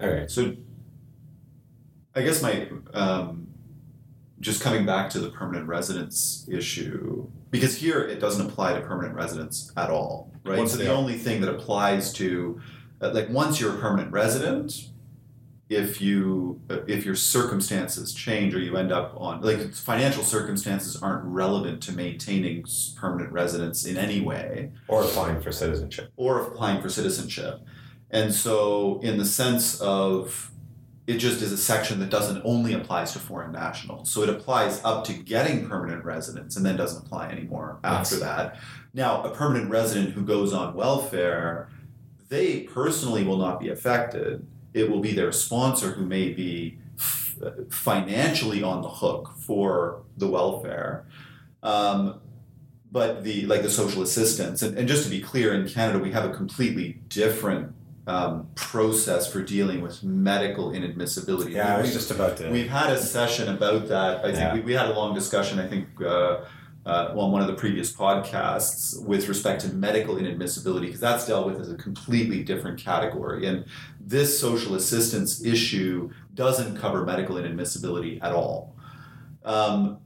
[0.00, 0.30] All right.
[0.30, 0.54] So
[2.14, 3.48] I guess my um,
[4.40, 9.14] just coming back to the permanent residence issue, because here it doesn't apply to permanent
[9.14, 10.58] residents at all, right?
[10.58, 12.60] Once so the only thing that applies to,
[13.00, 14.88] like, once you're a permanent resident,
[15.70, 21.00] if you uh, if your circumstances change or you end up on like financial circumstances
[21.00, 22.64] aren't relevant to maintaining
[22.96, 26.12] permanent residence in any way Or applying for citizenship.
[26.16, 27.60] or applying for citizenship.
[28.10, 30.50] And so, in the sense of
[31.06, 34.10] it just is a section that doesn't only applies to foreign nationals.
[34.10, 38.22] So it applies up to getting permanent residence and then doesn't apply anymore after Yes.
[38.24, 38.58] that.
[38.94, 41.68] Now, a permanent resident who goes on welfare,
[42.28, 44.46] they personally will not be affected.
[44.72, 47.38] It will be their sponsor who may be f-
[47.70, 51.06] financially on the hook for the welfare.
[51.62, 52.20] Um,
[52.90, 56.12] but the like the social assistance and, and just to be clear in canada we
[56.12, 57.74] have a completely different
[58.06, 62.50] um, process for dealing with medical inadmissibility Yeah, I was just about to.
[62.50, 64.18] We've had a session about that.
[64.24, 64.54] I think Yeah.
[64.54, 66.44] we, we had a long discussion, I think, uh,
[66.86, 71.46] uh, on one of the previous podcasts with respect to medical inadmissibility, because that's dealt
[71.46, 73.46] with as a completely different category.
[73.46, 73.64] And
[74.00, 78.74] this social assistance issue doesn't cover medical inadmissibility at all.
[79.44, 79.98] Um,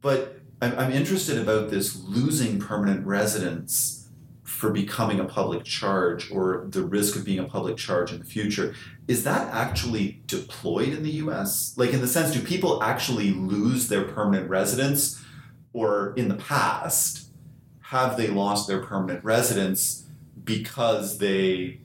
[0.00, 4.08] but I'm, I'm interested about this losing permanent residence
[4.42, 8.24] for becoming a public charge or the risk of being a public charge in the
[8.24, 8.74] future
[9.08, 11.74] is that actually deployed in the US?
[11.76, 15.22] Like, in the sense, do people actually lose their permanent residence?
[15.76, 17.28] Or in the past,
[17.90, 20.06] have they lost their permanent residence
[20.42, 21.80] because they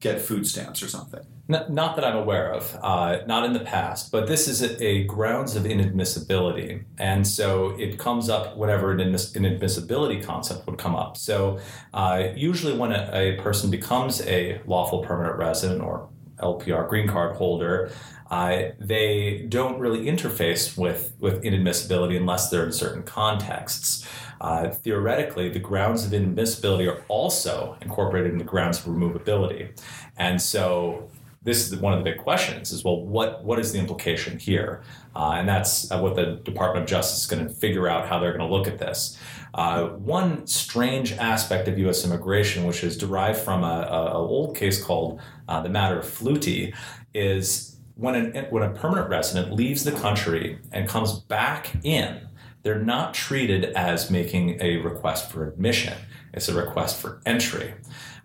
[0.00, 1.22] get food stamps or something?
[1.48, 4.84] N- not that I'm aware of, uh, not in the past, but this is a,
[4.84, 6.84] a grounds of inadmissibility.
[6.98, 11.16] And so it comes up whenever an inadmissibility concept would come up.
[11.16, 11.60] So
[11.94, 17.36] uh, usually when a, a person becomes a lawful permanent resident or LPR green card
[17.36, 17.90] holder,
[18.30, 24.06] uh, they don't really interface with, with inadmissibility unless they're in certain contexts.
[24.40, 29.78] Uh, theoretically, the grounds of inadmissibility are also incorporated in the grounds of removability.
[30.16, 31.08] And so
[31.44, 34.82] this is one of the big questions is well what what is the implication here
[35.14, 38.18] uh, and that's uh, what the department of justice is going to figure out how
[38.18, 39.18] they're going to look at this
[39.52, 45.20] uh, one strange aspect of u.s immigration which is derived from a, old case called
[45.48, 46.74] uh, the matter of Fleuti
[47.12, 52.28] is when an, when a permanent resident leaves the country and comes back in
[52.62, 55.94] they're not treated as making a request for admission
[56.32, 57.74] it's a request for entry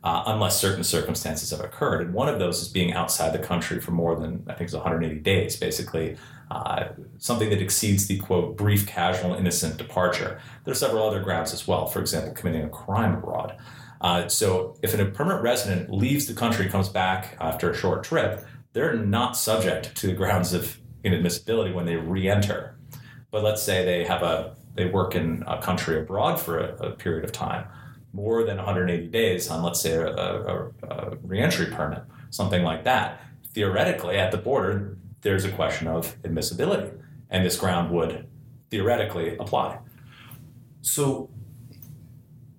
[0.04, 2.02] uh, unless certain circumstances have occurred.
[2.02, 4.74] And one of those is being outside the country for more than, I think it's
[4.74, 6.18] 180 days, basically,
[6.50, 10.40] uh, something that exceeds the quote, brief, casual, innocent departure.
[10.64, 13.58] There are several other grounds as well, for example, committing a crime abroad.
[14.02, 18.46] Uh, so if a permanent resident leaves the country, comes back after a short trip,
[18.74, 22.78] they're not subject to the grounds of inadmissibility when they re-enter.
[23.32, 26.92] But let's say they have a they work in a country abroad for a, a
[26.92, 27.66] period of time,
[28.14, 33.22] more than 180 days on, let's say, a, a, a reentry permit, something like that.
[33.54, 36.92] Theoretically, at the border, there's a question of admissibility,
[37.30, 38.28] and this ground would
[38.70, 39.80] theoretically apply.
[40.82, 41.30] So,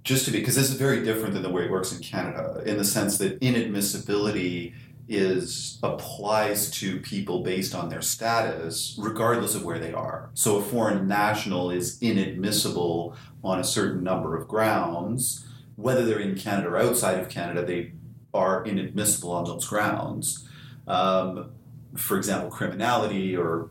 [0.05, 2.63] just to be, because this is very different than the way it works in Canada,
[2.67, 4.75] in the sense that inadmissibility
[5.11, 10.31] is applies to people based on their status, regardless of where they are.
[10.35, 16.37] So, a foreign national is inadmissible on a certain number of grounds, whether they're in
[16.37, 17.93] Canada or outside of Canada, they
[18.33, 20.49] are inadmissible on those grounds.
[20.87, 21.51] Um,
[21.97, 23.69] for example, criminality or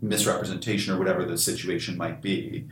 [0.00, 2.68] misrepresentation or whatever the situation might be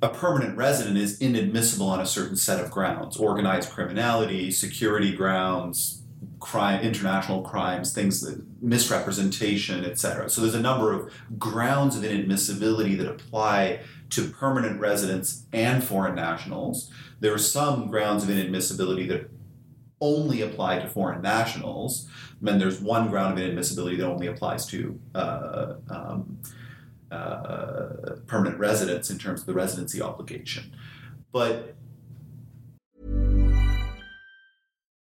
[0.00, 6.03] a permanent resident is inadmissible on a certain set of grounds organized criminality security grounds
[6.44, 12.96] crime international crimes things that misrepresentation etc so there's a number of grounds of inadmissibility
[12.98, 13.80] that apply
[14.14, 16.90] to permanent residents and foreign nationals.
[17.20, 19.28] There are some grounds of inadmissibility that
[20.00, 22.08] only apply to foreign nationals.
[22.38, 26.38] And then there's one ground of inadmissibility that only applies to uh, um,
[27.10, 30.76] uh, permanent residents in terms of the residency obligation.
[31.32, 31.74] But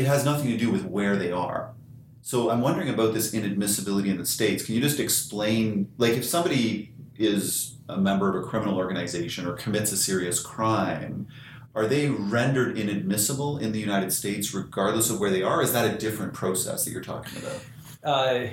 [0.00, 1.74] It has nothing to do with where they are.
[2.22, 4.64] So I'm wondering about this inadmissibility in the States.
[4.64, 9.52] Can you just explain, like if somebody is a member of a criminal organization or
[9.52, 11.26] commits a serious crime,
[11.74, 15.60] are they rendered inadmissible in the United States regardless of where they are?
[15.60, 17.60] Is that a different process that you're talking about?
[18.02, 18.46] Uh,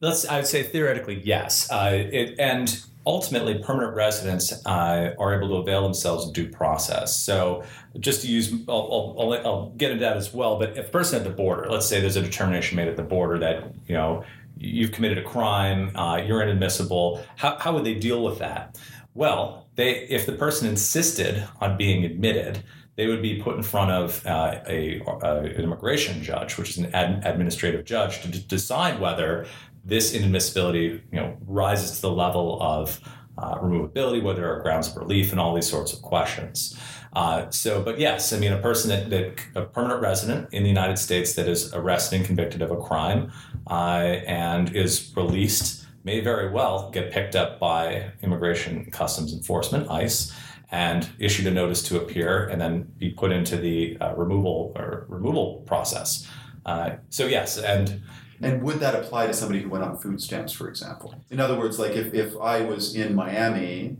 [0.00, 0.24] let's.
[0.24, 1.70] I would say theoretically, yes.
[1.70, 7.18] Uh, it, and ultimately, permanent residents uh, are able to avail themselves of due process.
[7.18, 7.62] So,
[8.00, 10.58] just to use, I'll, I'll, I'll, get into that as well.
[10.58, 13.02] But if a person at the border, let's say there's a determination made at the
[13.02, 14.24] border that you know
[14.58, 17.24] you've committed a crime, uh, you're inadmissible.
[17.36, 18.76] How, how would they deal with that?
[19.14, 22.62] Well, they if the person insisted on being admitted,
[22.96, 26.78] they would be put in front of uh, a, uh, an immigration judge, which is
[26.78, 29.46] an ad- administrative judge, to d- decide whether
[29.86, 33.00] this inadmissibility, you know, rises to the level of
[33.38, 36.78] uh, removability, whether there are grounds of relief, and all these sorts of questions.
[37.12, 40.68] Uh, so, but yes, I mean, a person that, that, a permanent resident in the
[40.68, 43.32] United States that is arrested and convicted of a crime
[43.70, 49.90] uh, and is released may very well get picked up by Immigration and Customs Enforcement,
[49.90, 50.32] ICE,
[50.70, 55.06] and issued a notice to appear and then be put into the uh, removal or
[55.08, 56.28] removal process.
[56.64, 58.02] Uh, so yes, and
[58.40, 61.14] And would that apply to somebody who went on food stamps, for example?
[61.30, 63.96] In other words, like if, if I was in Miami,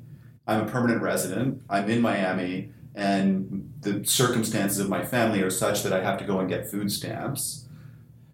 [0.47, 5.83] I'm a permanent resident, I'm in Miami, and the circumstances of my family are such
[5.83, 7.69] that I have to go and get food stamps,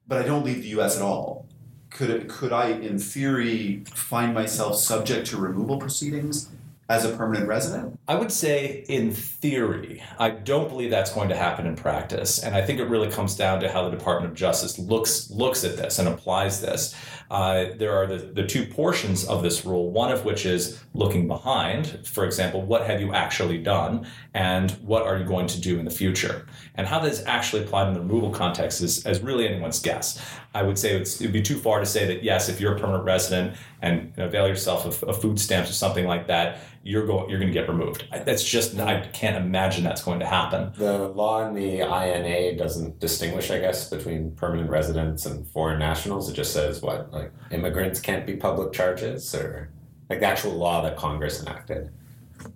[0.07, 1.47] but I don't leave the US at all.
[1.91, 6.51] Could, it, could I, in theory, find myself subject to removal proceedings
[6.93, 7.99] as a permanent resident?
[8.07, 12.55] I would say, in theory, I don't believe that's going to happen in practice, and
[12.55, 15.79] I think it really comes down to how the Department of Justice looks looks at
[15.79, 16.95] this and applies this.
[17.33, 19.91] Uh, there are the, the two portions of this rule.
[19.91, 22.07] One of which is looking behind.
[22.07, 25.87] For example, what have you actually done, and what are you going to do in
[25.87, 26.47] the future?
[26.75, 30.23] And how that is actually applied in the removal context is, is really anyone's guess.
[30.55, 32.79] I would say it would be too far to say that yes, if you're a
[32.79, 37.31] permanent resident and avail yourself of, of food stamps or something like that, you're going
[37.31, 38.05] you're going to get removed.
[38.11, 40.73] That's just I can't imagine that's going to happen.
[40.77, 46.29] The law in the INA doesn't distinguish, I guess, between permanent residents and foreign nationals.
[46.29, 49.71] It just says what, like immigrants can't be public charges, or
[50.09, 51.91] like the actual law that Congress enacted.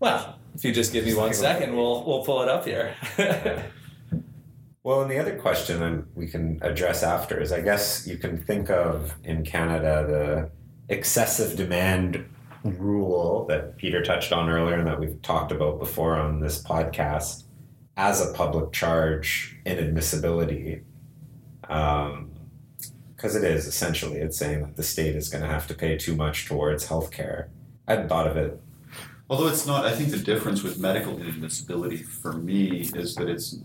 [0.00, 2.94] Well, if you just give me one second, we'll we'll pull it up here.
[4.86, 8.38] Well, and the other question and we can address after is I guess you can
[8.38, 12.24] think of in Canada the excessive demand
[12.62, 17.42] rule that Peter touched on earlier and that we've talked about before on this podcast
[17.96, 20.84] as a public charge inadmissibility.
[21.68, 22.25] Um,
[23.16, 25.96] because it is essentially it's saying that the state is going to have to pay
[25.96, 27.48] too much towards healthcare.
[27.88, 28.60] I hadn't thought of it.
[29.28, 33.58] Although it's not, I think the difference with medical inadmissibility for me is that it's,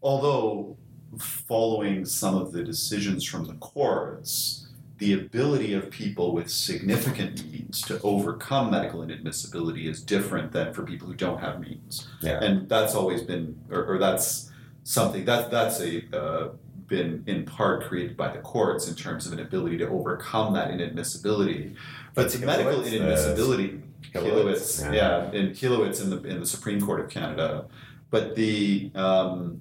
[0.00, 0.76] although
[1.18, 4.68] following some of the decisions from the courts,
[4.98, 10.84] the ability of people with significant means to overcome medical inadmissibility is different than for
[10.84, 12.06] people who don't have means.
[12.20, 12.38] Yeah.
[12.40, 14.52] And that's always been, or, or that's
[14.84, 16.48] something that that's a uh,
[16.86, 20.70] been in part created by the courts in terms of an ability to overcome that
[20.70, 21.76] inadmissibility.
[22.14, 23.82] But the medical inadmissibility,
[24.14, 24.92] Hilewitz, yeah.
[24.92, 27.66] yeah, in Hilewitz in the in the Supreme Court of Canada.
[28.10, 29.60] But the um,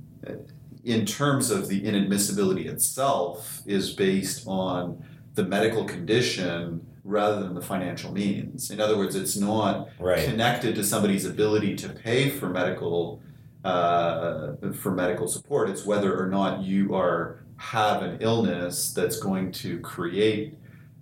[0.84, 5.04] in terms of the inadmissibility itself is based on
[5.36, 8.70] the medical condition rather than the financial means.
[8.70, 10.24] In other words, it's not Right.
[10.26, 13.22] connected to somebody's ability to pay for medical
[13.64, 15.70] uh, for medical support.
[15.70, 20.58] It's whether or not you are have an illness that's going to create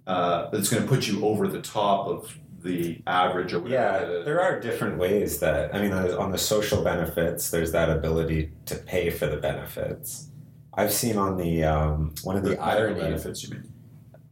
[0.08, 4.18] uh, that's going to put you over the top of the average or whatever.
[4.18, 8.52] the- there are different ways that I mean, on the social benefits, there's that ability
[8.66, 10.30] to pay for the benefits.
[10.74, 13.44] I've seen on the um, one of the medical irony benefits.
[13.44, 13.74] You mean?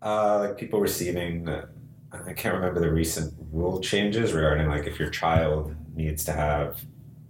[0.02, 1.68] Uh, like people receiving, uh,
[2.12, 6.82] I can't remember the recent rule changes regarding like if your child needs to have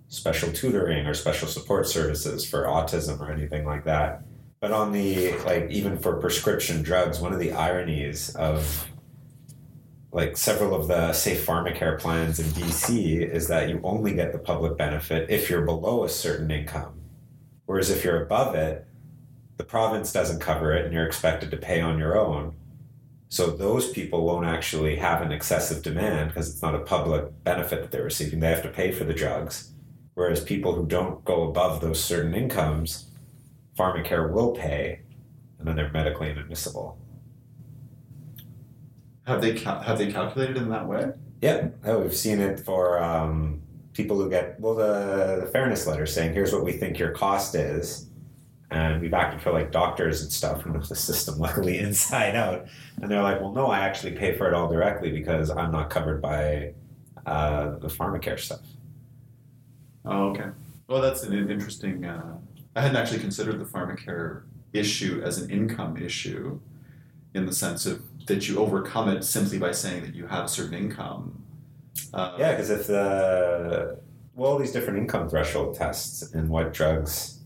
[0.09, 4.23] special tutoring or special support services for autism or anything like that.
[4.59, 8.87] But on the like even for prescription drugs, one of the ironies of
[10.11, 14.39] like several of the safe pharmacare plans in BC is that you only get the
[14.39, 17.01] public benefit if you're below a certain income.
[17.65, 18.87] Whereas if you're above it,
[19.57, 22.55] the province doesn't cover it and you're expected to pay on your own.
[23.29, 27.81] So those people won't actually have an excessive demand because it's not a public benefit
[27.81, 28.39] that they're receiving.
[28.39, 29.73] They have to pay for the drugs.
[30.17, 33.11] Whereas people who don't go above those certain incomes,
[33.77, 35.01] pharmacare will pay,
[35.59, 36.97] and then they're medically inadmissible.
[39.27, 41.11] Have they cal- have they calculated in that way?
[41.43, 43.61] Yeah, oh, we've seen it for um,
[43.93, 47.53] people who get well the, the fairness letter saying here's what we think your cost
[47.53, 48.09] is,
[48.71, 52.65] and we've acted for like doctors and stuff who know the system luckily inside out,
[53.03, 55.91] and they're like, well, no, I actually pay for it all directly because I'm not
[55.91, 56.73] covered by
[57.27, 58.61] uh, the pharmacare stuff.
[60.07, 60.49] Oh, okay.
[60.87, 62.05] Well, that's an interesting.
[62.05, 62.37] Uh,
[62.75, 64.43] I hadn't actually considered the pharmacare
[64.73, 66.59] issue as an income issue,
[67.33, 70.47] in the sense of that you overcome it simply by saying that you have a
[70.47, 71.43] certain income.
[72.13, 73.99] Uh, Yeah, because if the
[74.35, 77.39] well, all these different income threshold tests and what drugs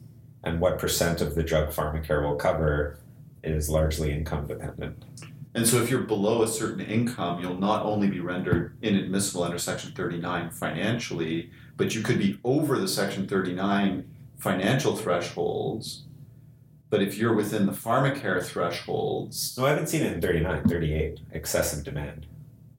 [0.44, 3.00] and what percent of the drug pharmacare will cover
[3.44, 5.06] is largely income dependent.
[5.54, 9.58] And so, if you're below a certain income, you'll not only be rendered inadmissible under
[9.58, 11.52] Section 39 financially,
[11.82, 14.08] but you could be over the Section 39
[14.38, 16.04] financial thresholds.
[16.92, 21.22] But if you're within the pharmacare thresholds, No, I haven't seen it in 39, 38,
[21.32, 22.28] excessive demand.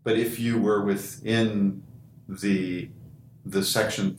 [0.04, 1.82] but if you were within
[2.28, 2.90] the
[3.44, 4.18] the section,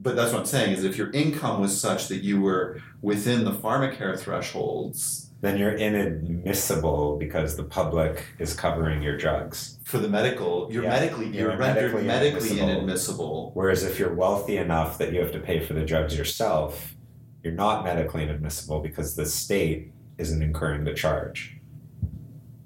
[0.00, 3.44] but that's what I'm saying is if your income was such that you were within
[3.44, 9.78] the pharmacare thresholds Then you're inadmissible because the public is covering your drugs.
[9.84, 12.68] for the medical, you're Yeah, medically you're, you're rendered medically medically inadmissible.
[12.70, 13.50] inadmissible.
[13.54, 16.94] Whereas if you're wealthy enough that you have to pay for the drugs yourself,
[17.42, 21.56] you're not medically inadmissible because the state isn't incurring the charge.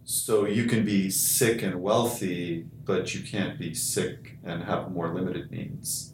[0.05, 5.15] So you can be sick and wealthy, but you can't be sick and have more
[5.15, 6.13] limited means.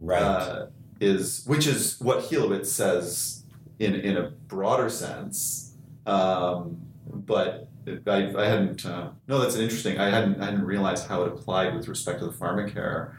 [0.00, 0.22] Right.
[0.22, 0.66] Uh,
[1.00, 3.44] is which is what Hilewitz says
[3.78, 5.67] in in a broader sense.
[6.08, 7.68] Um, but
[8.06, 8.84] I, I hadn't.
[8.84, 9.98] Uh, no, that's interesting.
[9.98, 13.14] I hadn't I hadn't realized how it applied with respect to the pharmacare.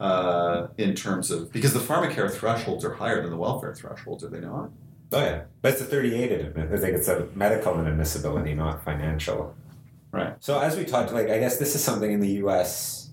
[0.00, 4.28] Uh, in terms of because the pharmacare thresholds are higher than the welfare thresholds, are
[4.28, 4.70] they not?
[5.12, 5.42] oh yeah.
[5.62, 6.70] But it's a 38 admit.
[6.72, 9.54] I think it's a medical inadmissibility, not financial.
[10.12, 10.34] Right.
[10.40, 13.03] So as we talked, like I guess this is something in the U.S.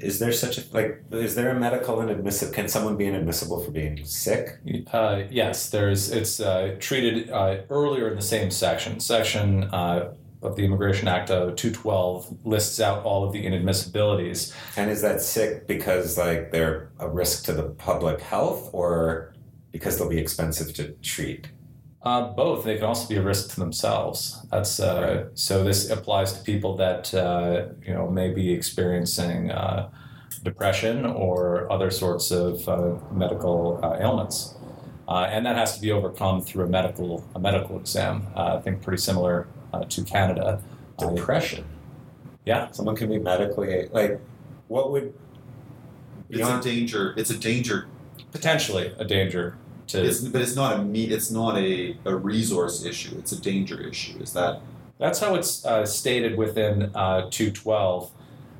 [0.00, 1.02] Is there such a like?
[1.10, 2.52] Is there a medical inadmissible?
[2.52, 4.58] Can someone be inadmissible for being sick?
[4.92, 6.10] Uh, yes, there's.
[6.10, 8.98] It's uh, treated uh, earlier in the same section.
[9.00, 14.54] Section uh, of the Immigration Act of 212 lists out all of the inadmissibilities.
[14.76, 19.34] And is that sick because like they're a risk to the public health, or
[19.70, 21.48] because they'll be expensive to treat?
[22.02, 22.64] Uh, both.
[22.64, 24.40] They can also be a risk to themselves.
[24.50, 25.62] That's uh, so.
[25.62, 29.90] This applies to people that uh, you know may be experiencing uh,
[30.42, 34.54] depression or other sorts of uh, medical uh, ailments,
[35.08, 38.26] uh, and that has to be overcome through a medical a medical exam.
[38.34, 40.62] Uh, I think pretty similar uh, to Canada.
[40.98, 41.64] Uh, Depression.
[42.46, 44.20] yeah, Someone can be medically like.
[44.68, 45.12] What would
[46.28, 47.14] It's beyond a danger.
[47.16, 47.88] It's a danger.
[48.32, 49.56] potentially a danger
[49.90, 50.04] to.
[50.04, 51.04] It's, but it's not a me.
[51.04, 53.16] It's not a, a resource issue.
[53.18, 54.18] It's a danger issue.
[54.18, 54.60] Is that
[54.98, 58.10] That's how it's uh, stated within uh, 212.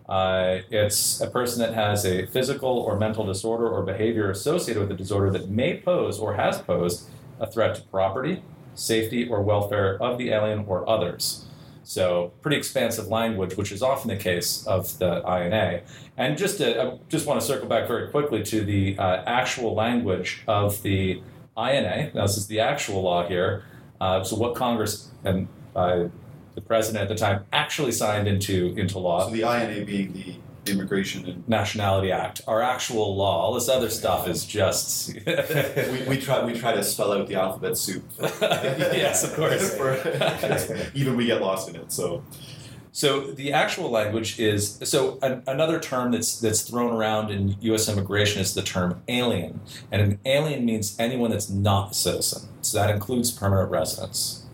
[0.09, 4.91] Uh, it's a person that has a physical or mental disorder or behavior associated with
[4.91, 7.09] a disorder that may pose or has posed
[7.39, 8.43] a threat to property,
[8.75, 11.47] safety, or welfare of the alien or others.
[11.91, 15.81] So, pretty expansive language, which is often the case of the INA.
[16.17, 19.75] And just to, I just want to circle back very quickly to the uh, actual
[19.75, 21.21] language of the
[21.59, 22.13] INA.
[22.15, 23.65] Now, this is the actual law here.
[24.01, 26.05] Uh, so, what Congress and uh,
[26.55, 29.27] the president at the time actually signed into into law.
[29.27, 29.35] so?
[29.35, 30.37] The INA being the
[30.71, 33.41] Immigration and Nationality Act, our actual law.
[33.43, 35.15] All this other stuff is just.
[35.27, 38.05] we, we try we try to spell out the alphabet soup.
[38.21, 39.75] yes, of course.
[39.77, 41.93] For- even we get lost in it.
[41.93, 42.23] So
[42.93, 47.89] So the actual language is so an, another term that's that's thrown around in U.S.
[47.89, 49.61] immigration is the term alien,
[49.93, 52.49] and an alien means anyone that's not a citizen.
[52.63, 54.45] So that includes permanent residents.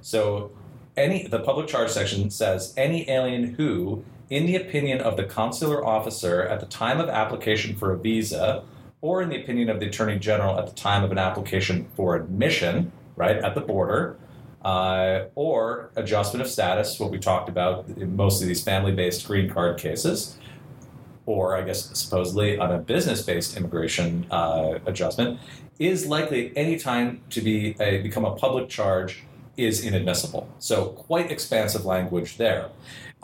[0.00, 0.50] So
[0.96, 5.84] any the public charge section says any alien who, in the opinion of the consular
[5.84, 8.64] officer at the time of application for a visa,
[9.00, 12.16] or in the opinion of the attorney general at the time of an application for
[12.16, 14.16] admission, right at the border,
[14.64, 19.26] uh, or adjustment of status, what we talked about in most of these family based
[19.26, 20.38] green card cases,
[21.26, 25.38] or I guess supposedly on a business based immigration uh, adjustment,
[25.78, 29.24] is likely any time to be a, become a public charge
[29.56, 30.48] is inadmissible.
[30.58, 32.70] So quite expansive language there.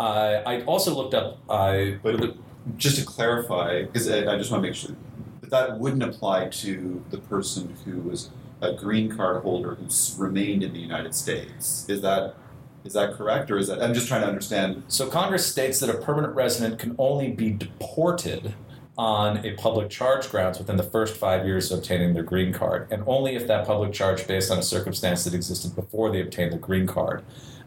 [0.00, 1.38] Uh, I also looked up.
[1.48, 2.34] Uh, But
[2.78, 4.96] just to clarify, because I, I just want to make sure
[5.42, 8.30] that that wouldn't apply to the person who was
[8.62, 11.86] a green card holder who's remained in the United States.
[11.88, 12.34] Is that
[12.82, 13.82] is that correct, or is that?
[13.82, 14.84] I'm just trying to understand.
[14.88, 18.54] So Congress states that a permanent resident can only be deported
[18.96, 22.88] on a public charge grounds within the first five years of obtaining their green card,
[22.90, 26.52] and only if that public charge based on a circumstance that existed before they obtained
[26.54, 27.22] the green card.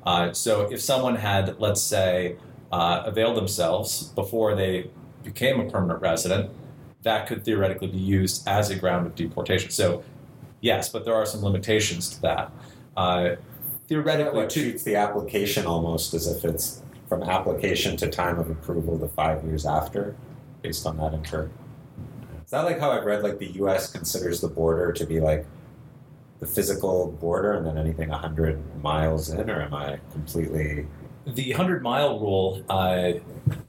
[0.06, 2.36] Uh, so if someone had, let's say,
[2.72, 4.89] uh, availed themselves before they
[5.24, 6.51] became a permanent resident,
[7.04, 9.70] that could theoretically be used as a ground of deportation.
[9.70, 10.04] So,
[10.62, 12.51] yes, but there are some limitations to that.
[12.95, 13.36] Uh,
[13.88, 18.97] theoretically, It treats the application almost as if it's from application to time of approval
[18.99, 20.16] to five years after,
[20.62, 21.49] based on that infer.
[22.43, 23.91] Is that like how I've read like the U.S.
[23.91, 25.45] considers the border to be like
[26.43, 30.85] the physical border, and then anything hundred miles in, or am I completely?
[31.25, 33.13] the 100 mile rule, uh,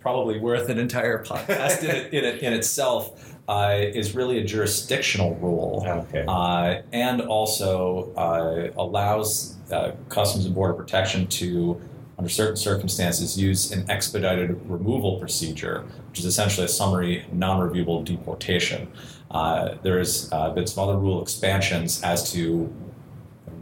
[0.00, 4.44] probably worth an entire podcast in, it, in, it, in itself, uh, is really a
[4.44, 5.84] jurisdictional rule.
[5.86, 6.24] Okay.
[6.26, 11.80] Uh, and also uh, allows uh, Customs and Border Protection to,
[12.18, 18.04] under certain circumstances, use an expedited removal procedure, which is essentially a summary, non reviewable
[18.04, 18.88] deportation.
[19.34, 22.72] Uh, there's uh, been some other rule expansions as to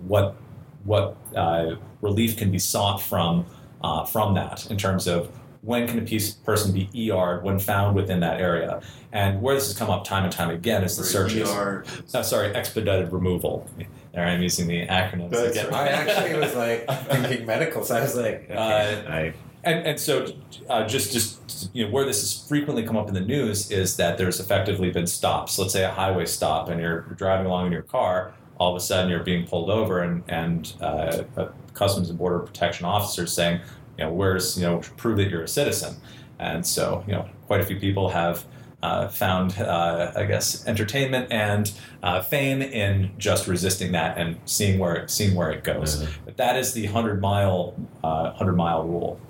[0.07, 0.37] what
[0.85, 3.47] what uh, relief can be sought from
[3.83, 5.31] uh, from that in terms of
[5.63, 8.83] when can a piece, person be ER'd when found within that area.
[9.13, 11.49] And where this has come up time and time again is the searches.
[11.49, 13.69] ER Oh, sorry, expedited removal.
[14.13, 15.73] There, I'm using the acronyms That's again.
[15.73, 20.01] I actually was like thinking medical, so I was like, okay, Uh, I, And, and
[20.01, 20.27] so,
[20.69, 23.97] uh, just just you know, where this has frequently come up in the news is
[23.97, 25.59] that there's effectively been stops.
[25.59, 28.35] Let's say a highway stop, and you're, you're driving along in your car.
[28.59, 32.41] All of a sudden, you're being pulled over, and and uh, a Customs and Border
[32.41, 33.61] Protection officer saying,
[33.99, 35.97] you know, where's you know, prove that you're a citizen.
[36.39, 38.45] And so, you know, quite a few people have.
[38.85, 44.81] Uh, found, uh, I guess, entertainment and uh, fame in just resisting that and seeing
[44.81, 46.05] where it, seeing where it goes.
[46.25, 49.21] But that is the hundred mile uh, hundred mile rule.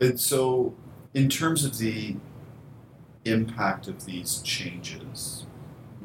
[0.00, 0.74] And so,
[1.14, 2.16] in terms of the
[3.24, 5.46] impact of these changes,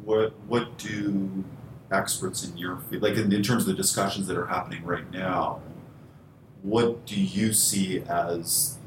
[0.04, 1.44] what what do
[1.92, 5.12] experts in your field, like in, in terms of the discussions that are happening right
[5.12, 5.62] now,
[6.62, 8.78] what do you see as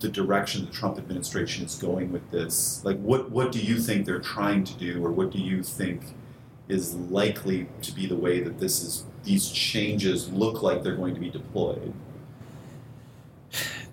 [0.00, 2.84] the direction the Trump administration is going with this?
[2.84, 6.14] Like, what what do you think they're trying to do, or what do you think
[6.68, 9.04] is likely to be the way that this is?
[9.22, 11.94] These changes look like they're going to be deployed.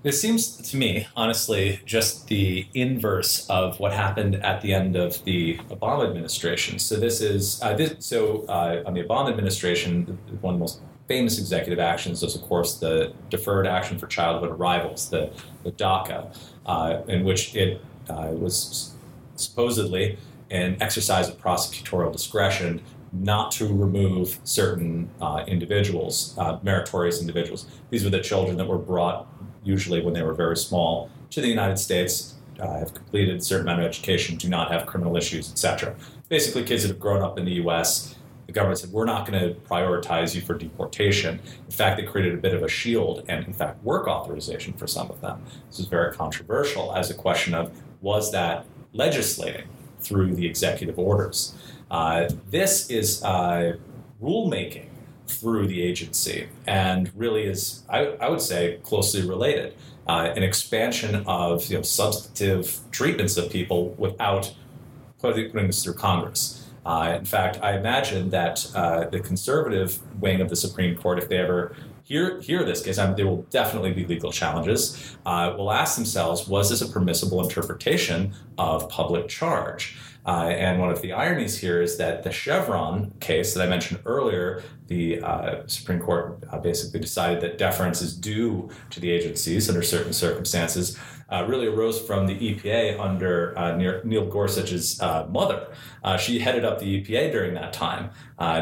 [0.04, 5.24] This seems to me, honestly, just the inverse of what happened at the end of
[5.26, 6.80] the Obama administration.
[6.80, 10.82] So this is uh, this, so uh, on the Obama administration, one of the most
[11.08, 15.32] famous executive actions was, of course, the Deferred Action for Childhood Arrivals, the
[15.64, 16.36] the DACA,
[16.66, 17.80] uh, in which it
[18.10, 18.96] uh, was
[19.36, 20.18] supposedly
[20.50, 22.82] an exercise of prosecutorial discretion
[23.14, 27.66] not to remove certain uh, individuals, uh, meritorious individuals.
[27.90, 29.28] These were the children that were brought,
[29.64, 33.68] usually when they were very small, to the United States, uh, have completed a certain
[33.68, 35.96] amount of education, do not have criminal issues, etc.
[36.30, 38.16] Basically, kids that have grown up in the U.S.
[38.46, 41.40] The government said, we're not going to prioritize you for deportation.
[41.66, 44.88] In fact, they created a bit of a shield and, in fact, work authorization for
[44.88, 45.44] some of them.
[45.70, 49.68] This is very controversial as a question of was that legislating
[50.00, 51.56] through the executive orders?
[51.90, 53.74] Uh, this is uh,
[54.22, 54.91] rulemaking
[55.32, 59.76] through the agency and really is, I, I would say, closely related.
[60.08, 64.54] Uh, an expansion of you know, substantive treatments of people without
[65.20, 66.70] putting this through Congress.
[66.86, 71.30] Uh, in fact, I imagine that uh, the conservative wing of the Supreme Court, if
[71.30, 75.54] they ever hear, hear this case, I mean, there will definitely be legal challenges, uh,
[75.56, 79.98] will ask themselves was this a permissible interpretation of public charge?
[80.26, 84.02] Uh, and one of the ironies here is that the Chevron case that I mentioned
[84.06, 89.70] earlier, the uh, Supreme Court uh, basically decided that deference is due to the agencies
[89.70, 95.68] under certain circumstances, uh, really arose from the EPA under uh, Neil Gorsuch's uh, mother.
[96.20, 98.10] she headed up the EPA during that time.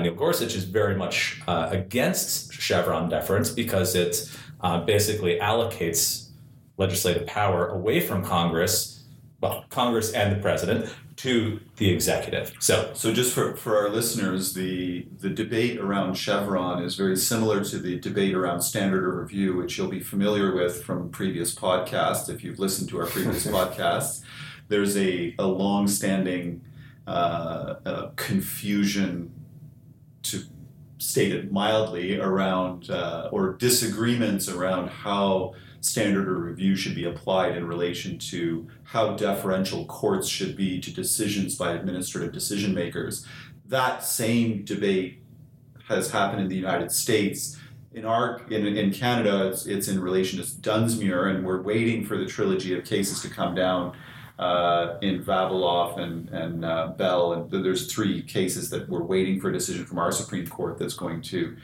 [0.04, 4.30] Neil Gorsuch is very much against Chevron deference because it
[4.86, 6.30] basically allocates
[6.78, 9.00] legislative power away from Congress
[9.42, 12.54] well, Congress and the president to the executive.
[12.60, 17.62] So, so just for, for our listeners, the the debate around Chevron is very similar
[17.66, 22.30] to the debate around standard of review, which you'll be familiar with from previous podcasts
[22.30, 24.22] if you've listened to our previous podcasts.
[24.70, 26.62] There's a, a long-standing
[27.06, 29.34] uh, uh, confusion,
[30.24, 30.44] to
[31.00, 37.58] state it mildly, around uh, or disagreements around how standard of review should be applied
[37.58, 43.26] in relation to how deferential courts should be to decisions by administrative decision makers.
[43.66, 45.22] That same debate
[45.88, 47.58] has happened in the United States.
[47.94, 52.18] In our in, in Canada, it's, it's in relation to Dunsmuir, and we're waiting for
[52.18, 53.96] the trilogy of cases to come down
[54.38, 57.34] uh, in Vavilov and, and uh, Bell.
[57.34, 60.94] And there's three cases that we're waiting for a decision from our Supreme Court that's
[60.94, 61.58] going to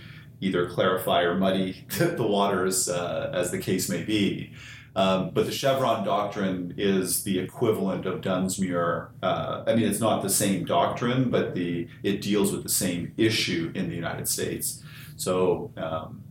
[0.46, 4.54] either clarify or muddy the waters, uh, as the case may be.
[4.96, 9.10] Um, but the Chevron doctrine is the equivalent of Dunsmuir.
[9.22, 13.14] Uh, I mean, it's not the same doctrine, but the it deals with the same
[13.18, 14.82] issue in the United States.
[15.18, 16.24] So, um,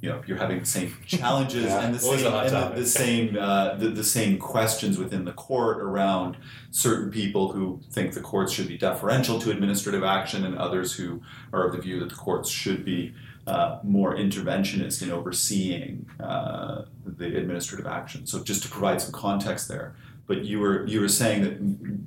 [0.00, 1.80] you know, you're having the same challenges yeah.
[1.80, 5.78] and the same, and the, the, same uh, the, the same questions within the court
[5.78, 6.36] around
[6.70, 11.20] certain people who think the courts should be deferential to administrative action, and others who
[11.52, 13.14] are of the view that the courts should be
[13.46, 18.26] uh, more interventionist in overseeing uh, the administrative action.
[18.26, 21.60] So just to provide some context there, but you were you were saying that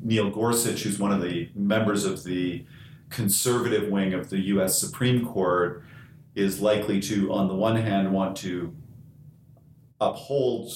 [0.04, 2.66] Neil Gorsuch, who's one of the members of the
[3.10, 4.80] conservative wing of the U.S.
[4.80, 5.84] Supreme Court,
[6.36, 8.74] is likely to, on the one hand, want to
[10.00, 10.72] uphold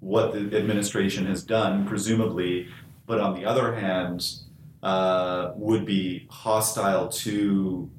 [0.00, 2.68] what the administration has done, presumably,
[3.06, 4.26] but on the other hand,
[4.82, 7.90] uh, would be hostile to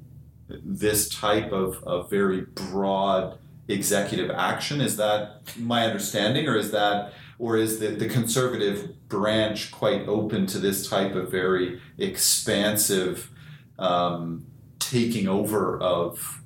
[0.64, 3.38] this type of, of very broad
[3.68, 4.80] executive action.
[4.80, 10.46] Is that my understanding, or is that or is the, the conservative branch quite open
[10.46, 13.30] to this type of very expansive
[13.78, 14.46] um,
[14.78, 16.40] taking over of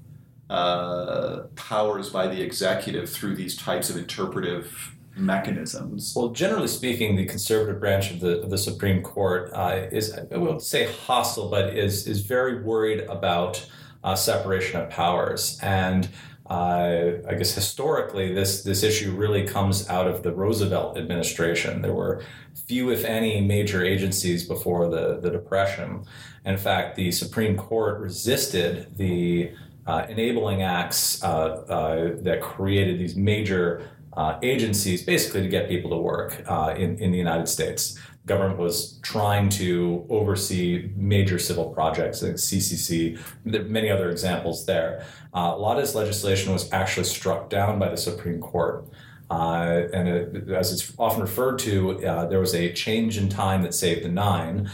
[0.48, 6.14] uh, powers by the executive through these types of interpretive mechanisms?
[6.16, 10.36] Well, generally speaking, the conservative branch of the of the Supreme Court uh, is I
[10.36, 13.66] won't say hostile, but is is very worried about
[14.06, 15.58] uh, separation of powers.
[15.62, 16.08] And
[16.48, 21.82] uh, I guess historically, this this issue really comes out of the Roosevelt administration.
[21.82, 22.22] There were
[22.54, 26.04] few, if any, major agencies before the, the Depression.
[26.44, 29.50] In fact, the Supreme Court resisted the
[29.86, 35.90] uh, enabling acts uh, uh, that created these major uh, agencies, basically to get people
[35.90, 36.30] to work
[36.78, 43.18] in in the United States government was trying to oversee major civil projects, like CCC,
[43.44, 45.06] there are many other examples there.
[45.32, 48.84] Uh, a lot of this legislation was actually struck down by the Supreme Court.
[49.30, 53.62] Uh, and it, as it's often referred to, uh, there was a change in time
[53.62, 54.70] that saved the nine,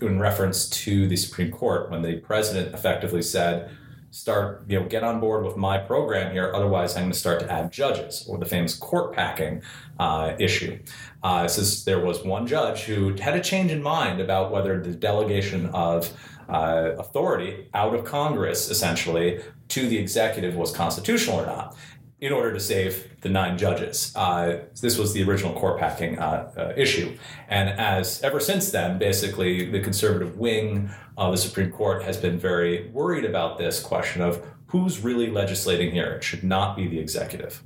[0.00, 3.70] in reference to the Supreme Court, when the president effectively said,
[4.14, 6.52] start, you know, get on board with my program here.
[6.54, 9.60] Otherwise, I'm going to start to add judges, or the famous court packing
[9.98, 10.78] uh, issue.
[11.24, 14.92] Uh, says there was one judge who had a change in mind about whether the
[14.92, 16.12] delegation of
[16.48, 21.76] uh, authority out of Congress, essentially, to the executive was constitutional or not
[22.24, 24.10] in order to save the nine judges.
[24.16, 27.14] Uh, this was the original court packing uh, uh, issue.
[27.48, 32.38] And as ever since then, basically, the conservative wing of the Supreme Court has been
[32.38, 36.12] very worried about this question of who's really legislating here.
[36.12, 37.62] It should not be the executive.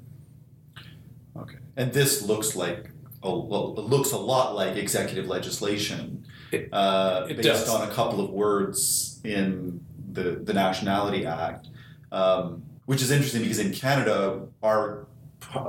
[1.36, 1.58] Okay.
[1.76, 2.90] And this looks like
[3.22, 7.68] a, looks a lot like executive legislation it, uh, it based does.
[7.68, 11.68] on a couple of words in the, the Nationality Act.
[12.10, 15.04] Um, which is interesting because in Canada, our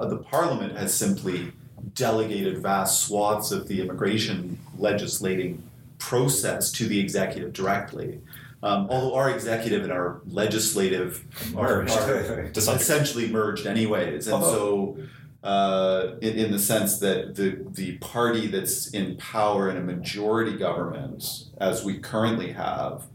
[0.08, 1.52] the Parliament has simply
[1.94, 5.62] delegated vast swaths of the immigration legislating
[5.98, 8.22] process to the executive directly.
[8.64, 11.26] Um, although our executive and our legislative
[11.58, 14.98] are, are essentially merged anyways, and so
[15.44, 20.58] uh, in, in, the sense that the the party that's in power in a majority
[20.58, 23.08] government, as we currently have,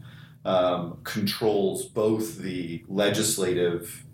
[0.45, 4.05] um, controls both the legislative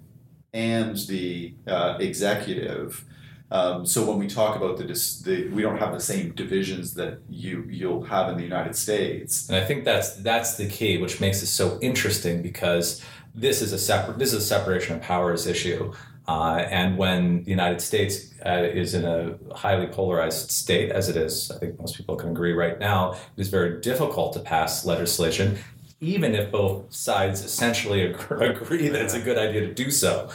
[0.53, 3.05] and the uh, executive.
[3.51, 7.19] Um, so when we talk about the, the, we don't have the same divisions that
[7.29, 9.49] you you'll have in the United States.
[9.49, 13.03] And I think that's that's the key, which makes it so interesting because
[13.36, 15.93] this is a separate this is a separation of powers issue.
[16.27, 21.17] Uh, and when the United States uh, is in a highly polarized state, as it
[21.17, 24.86] is, I think most people can agree right now, it is very difficult to pass
[24.86, 25.57] legislation
[26.02, 30.30] even if both sides essentially agree that it's a good idea to do so.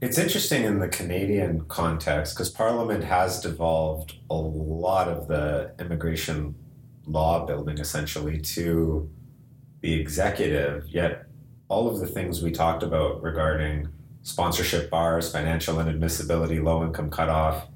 [0.00, 6.54] It's interesting in the Canadian context because Parliament has devolved a lot of the immigration
[7.06, 9.10] law building essentially to
[9.80, 11.26] the executive, yet
[11.68, 13.88] all of the things we talked about regarding
[14.22, 17.66] sponsorship bars, financial inadmissibility, low income cutoff,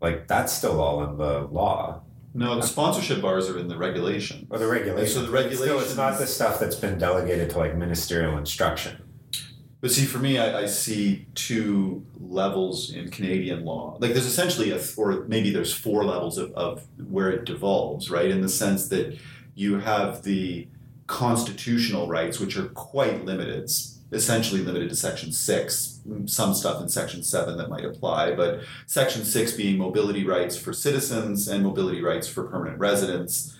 [0.00, 2.03] like that's still all in the law.
[2.36, 4.48] No, the sponsorship bars are in the regulation.
[4.50, 5.14] Or the regulations.
[5.14, 5.64] So the regulation.
[5.64, 9.00] Still, it's not the stuff that's been delegated to like ministerial instruction.
[9.80, 13.98] But see, for me, I, I see two levels in Canadian law.
[14.00, 18.30] Like, there's essentially a, or maybe there's four levels of, of where it devolves, right?
[18.30, 19.18] In the sense that
[19.54, 20.68] you have the
[21.06, 23.70] constitutional rights, which are quite limited,
[24.14, 29.24] essentially limited to Section 6, some stuff in Section 7 that might apply, but Section
[29.24, 33.56] 6 being mobility rights for citizens and mobility rights for permanent residents.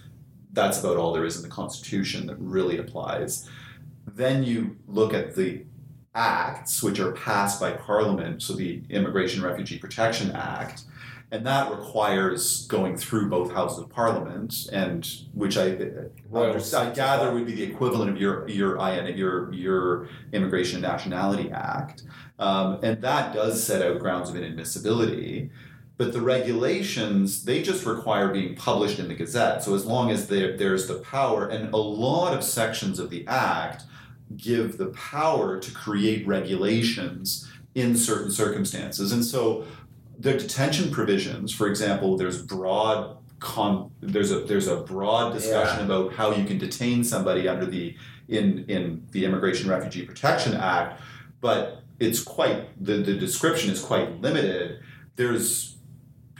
[0.52, 3.48] That's about all there is in the Constitution that really applies.
[4.06, 5.64] Then you look at the
[6.14, 10.84] acts which are passed by Parliament, so the Immigration Refugee Protection Act,
[11.34, 15.76] and that requires going through both houses of Parliament, and which I,
[16.32, 21.50] I gather would be the equivalent of your your IN, your your Immigration and Nationality
[21.50, 22.04] Act,
[22.38, 25.50] um, and that does set out grounds of inadmissibility.
[25.96, 29.64] But the regulations, they just require being published in the Gazette.
[29.64, 33.26] So as long as there, there's the power, and a lot of sections of the
[33.26, 33.82] Act
[34.36, 39.10] give the power to create regulations in certain circumstances.
[39.10, 39.64] And so
[40.18, 45.84] the detention provisions, for example, there's broad con there's a there's a broad discussion Yeah.
[45.84, 47.94] about how you can detain somebody under the
[48.28, 51.00] in in the Immigration Refugee Protection Act,
[51.40, 54.80] but it's quite the, the description is quite limited.
[55.16, 55.76] There's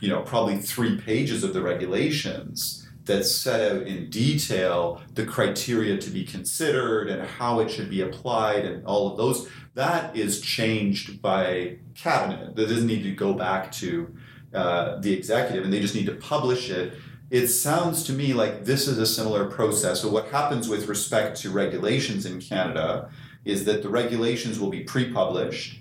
[0.01, 5.99] you know probably three pages of the regulations that set out in detail the criteria
[5.99, 10.41] to be considered and how it should be applied and all of those that is
[10.41, 12.55] changed by cabinet.
[12.57, 14.15] That doesn't need to go back to
[14.55, 16.95] uh, the executive and they just need to publish it.
[17.31, 20.01] It sounds to me like this is a similar process.
[20.01, 23.11] So what happens with respect to regulations in canada
[23.45, 25.81] is that the regulations will be pre-published.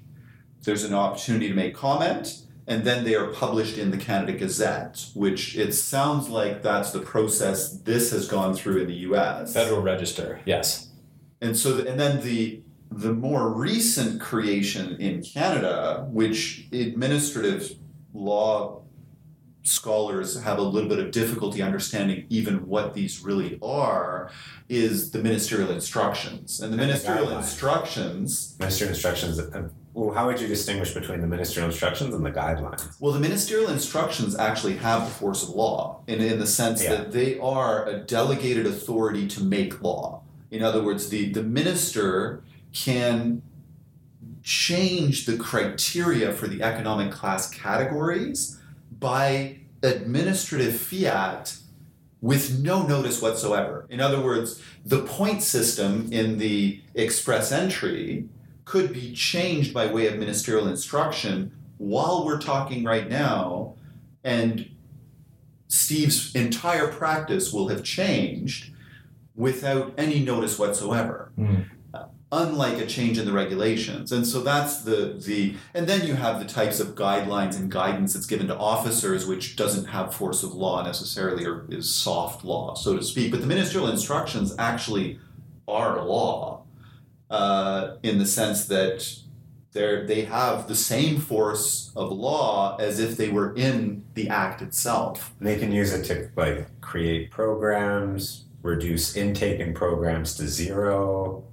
[0.64, 5.08] There's an opportunity to make comment and then they are published in the Canada Gazette,
[5.14, 9.54] which it sounds like that's the process this has gone through in the U.S.
[9.54, 10.90] Federal Register, yes.
[11.42, 17.76] And so, the, and then the the more recent creation in Canada, which administrative
[18.14, 18.84] law
[19.64, 24.30] scholars have a little bit of difficulty understanding even what these really are,
[24.70, 26.60] is the ministerial instructions.
[26.60, 29.40] And the ministerial instructions Ministerial instructions.
[29.40, 33.00] Uh, Well, how would you distinguish between the ministerial instructions and the guidelines?
[33.00, 36.96] Well, the ministerial instructions actually have the force of law in, in the sense Yeah.
[36.96, 40.24] that they are a delegated authority to make law.
[40.50, 42.42] In other words, the, the minister
[42.74, 43.44] can
[44.42, 48.60] change the criteria for the economic class categories
[49.00, 51.56] by administrative fiat
[52.22, 53.86] with no notice whatsoever.
[53.90, 58.28] In other words, the point system in the express entry
[58.66, 63.76] could be changed by way of ministerial instruction while we're talking right now,
[64.24, 64.70] and
[65.68, 68.72] Steve's entire practice will have changed
[69.36, 71.32] without any notice whatsoever.
[71.38, 71.66] Mm.
[71.94, 76.16] Uh, Unlike a change in the regulations, and so that's the the, and then you
[76.16, 80.42] have the types of guidelines and guidance that's given to officers, which doesn't have force
[80.42, 83.30] of law necessarily, or is soft law, so to speak.
[83.32, 85.20] But the ministerial instructions actually
[85.68, 86.63] are law,
[87.34, 89.18] uh, in the sense that
[89.72, 94.62] they're, they have the same force of law as if they were in the act
[94.62, 95.34] itself.
[95.42, 101.44] They can use it to like create programs, reduce intake in programs to zero.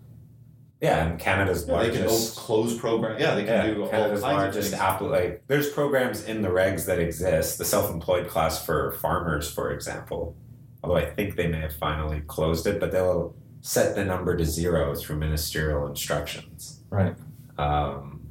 [0.82, 3.20] Yeah, and Canada's Yeah, they can close programs.
[3.20, 4.82] Yeah, they can yeah, do all kinds of largest things.
[4.82, 5.00] app.
[5.00, 7.58] Like, there's programs in the regs that exist.
[7.58, 10.36] The self-employed class for farmers, for example.
[10.82, 14.44] Although I think they may have finally closed it, but they'll set the number to
[14.44, 16.80] zero through ministerial instructions.
[16.90, 17.14] Right.
[17.58, 18.28] Um,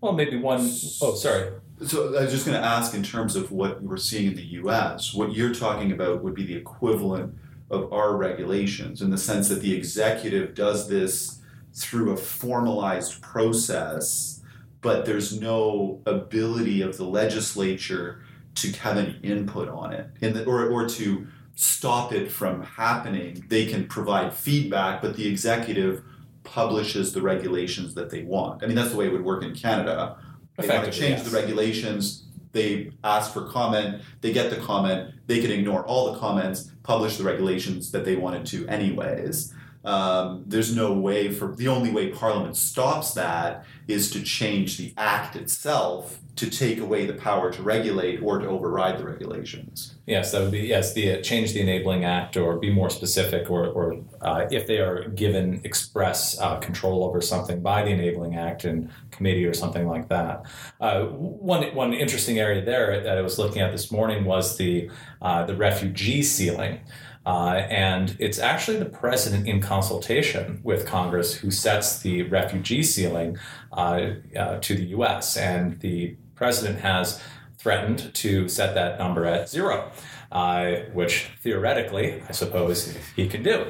[0.00, 0.60] Well, maybe one
[1.02, 1.52] oh sorry.
[1.86, 4.44] So I was just going to ask, in terms of what we're seeing in the
[4.62, 7.34] U.S., what you're talking about would be the equivalent
[7.70, 11.40] of our regulations, in the sense that the executive does this
[11.72, 14.42] through a formalized process,
[14.82, 18.22] but there's no ability of the legislature
[18.56, 21.26] to have any input on it, in the, or or to
[21.60, 23.44] stop it from happening.
[23.48, 26.02] They can provide feedback, but the executive
[26.42, 28.62] publishes the regulations that they want.
[28.62, 30.16] I mean, that's the way it would work in Canada.
[30.56, 31.30] They want to change yes.
[31.30, 32.24] the regulations.
[32.52, 34.00] They ask for comment.
[34.22, 35.14] They get the comment.
[35.26, 39.52] They can ignore all the comments, publish the regulations that they wanted to, anyways.
[39.84, 44.92] um, there's no way for the only way Parliament stops that is to change the
[44.96, 49.96] Act itself to take away the power to regulate or to override the regulations.
[50.06, 50.94] Yes, that would be yes.
[50.94, 54.78] The uh, change the enabling act, or be more specific, or, or uh, if they
[54.78, 59.86] are given express uh, control over something by the enabling act and committee or something
[59.86, 60.46] like that.
[60.80, 64.90] Uh, one one interesting area there that I was looking at this morning was the
[65.20, 66.80] uh, the refugee ceiling.
[67.26, 73.36] Uh, and it's actually the president in consultation with Congress who sets the refugee ceiling
[73.72, 75.36] uh, uh, to the US.
[75.36, 77.22] And the president has
[77.58, 79.92] threatened to set that number at zero,
[80.32, 83.66] uh, which theoretically, I suppose, he can do.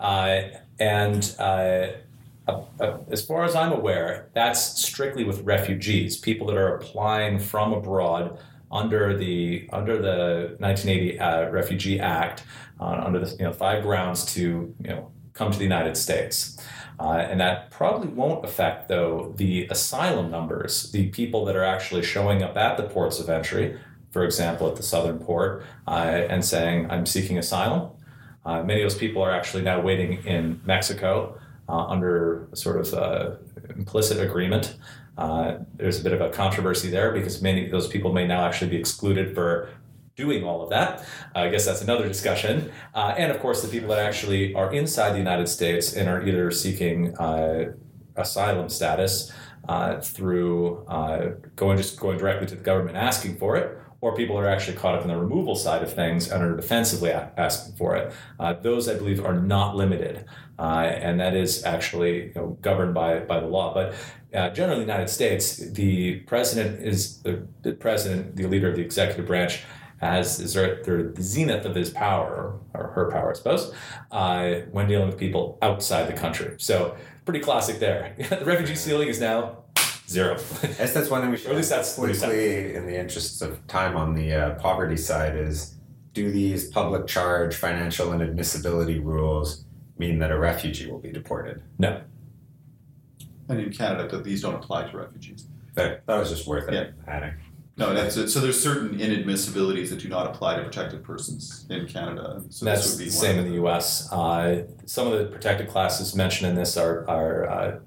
[0.00, 0.40] Uh,
[0.80, 1.90] and uh,
[3.08, 8.36] as far as I'm aware, that's strictly with refugees, people that are applying from abroad
[8.72, 12.42] under the under the 1980 uh, Refugee Act,
[12.80, 16.58] uh, under the you know five grounds to you know come to the United States.
[17.00, 22.02] Uh, and that probably won't affect, though, the asylum numbers, the people that are actually
[22.02, 23.78] showing up at the ports of entry,
[24.10, 27.90] for example, at the southern port, uh, and saying, I'm seeking asylum.
[28.44, 31.38] Uh, many of those people are actually now waiting in Mexico
[31.68, 33.30] uh, under sort of uh,
[33.76, 34.76] implicit agreement.
[35.18, 38.44] Uh, there's a bit of a controversy there because many of those people may now
[38.44, 39.68] actually be excluded for
[40.18, 41.00] doing all of that.
[41.34, 42.70] Uh, I guess that's another discussion.
[42.92, 46.26] Uh, and of course, the people that actually are inside the United States and are
[46.26, 47.72] either seeking uh,
[48.16, 49.32] asylum status
[49.68, 54.36] uh, through uh, going just going directly to the government asking for it, or people
[54.36, 57.94] are actually caught up in the removal side of things and are defensively asking for
[57.96, 58.12] it.
[58.40, 60.24] Uh, those, I believe, are not limited,
[60.58, 63.72] and that is actually you know, governed by by the law.
[63.72, 63.94] But
[64.34, 68.76] uh, generally, in the United States, the president is the, the, president, the leader of
[68.76, 69.62] the executive branch,
[70.00, 73.74] as is there, the zenith of his power, or her power, I suppose,
[74.12, 76.54] uh, when dealing with people outside the country.
[76.58, 78.14] So, pretty classic there.
[78.30, 79.64] the refugee ceiling is now
[80.08, 80.38] zero.
[80.62, 81.48] Yes, that's one thing we should.
[81.48, 85.36] or at least that's quickly, in the interests of time, on the uh, poverty side,
[85.36, 85.74] is
[86.14, 89.64] do these public charge, financial, inadmissibility rules
[89.98, 91.60] mean that a refugee will be deported?
[91.78, 92.00] No.
[93.48, 95.46] And in Canada, these don't apply to refugees.
[95.74, 96.88] That, that was just worth Yeah.
[97.06, 97.34] adding.
[97.78, 98.28] No, that's it.
[98.28, 102.42] So there's certain inadmissibilities that do not apply to protected persons in Canada.
[102.50, 104.12] So That's this would be the same in the U.S.
[104.12, 107.78] Uh, some of the protected classes mentioned in this are, are uh,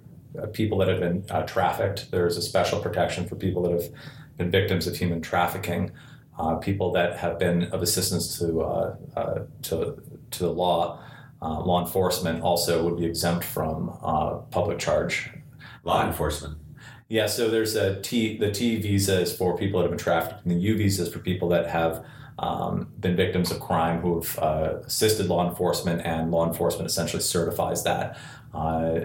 [0.54, 2.10] people that have been uh, trafficked.
[2.10, 3.90] There's a special protection for people that have
[4.38, 5.92] been victims of human trafficking,
[6.40, 11.04] uh, people that have been of assistance to uh, uh, to to the law.
[11.42, 13.90] Uh, law enforcement also would be exempt from
[14.52, 15.32] public charge.
[15.84, 16.56] Law enforcement.
[17.12, 18.38] Yeah, so there's a T.
[18.38, 21.12] The T visa is for people that have been trafficked, and the U visa is
[21.12, 22.06] for people that have
[22.40, 27.22] um, been victims of crime who have uh, assisted law enforcement, and law enforcement essentially
[27.22, 28.18] certifies that.
[28.54, 29.02] Uh,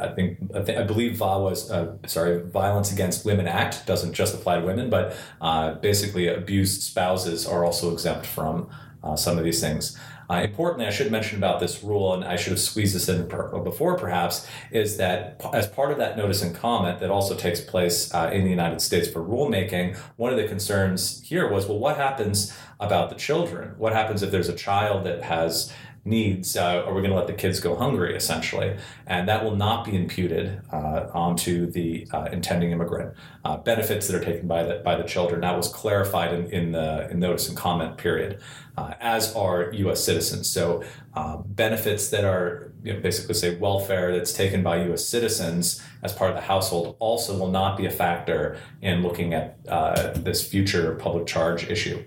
[0.00, 4.34] I think I, think, I believe VAWA's uh, sorry Violence Against Women Act doesn't just
[4.34, 8.70] apply to women, but uh, basically abused spouses are also exempt from
[9.04, 9.98] uh, some of these things.
[10.32, 13.28] Uh, importantly, I should mention about this rule, and I should have squeezed this in
[13.28, 17.36] per- before perhaps, is that p- as part of that notice and comment that also
[17.36, 21.66] takes place uh, in the United States for rulemaking, one of the concerns here was
[21.66, 23.74] well, what happens about the children?
[23.76, 25.70] What happens if there's a child that has
[26.04, 28.76] needs, uh, are we going to let the kids go hungry, essentially?
[29.06, 33.14] And that will not be imputed uh, onto the uh, intending immigrant.
[33.44, 36.72] Uh, benefits that are taken by the, by the children, that was clarified in, in
[36.72, 38.40] the in notice and comment period,
[38.76, 40.02] uh, as are U.S.
[40.02, 40.48] citizens.
[40.50, 40.82] So
[41.14, 45.04] um, benefits that are you know, basically say welfare that's taken by U.S.
[45.04, 49.56] citizens as part of the household also will not be a factor in looking at
[49.68, 52.02] uh, this future public charge issue.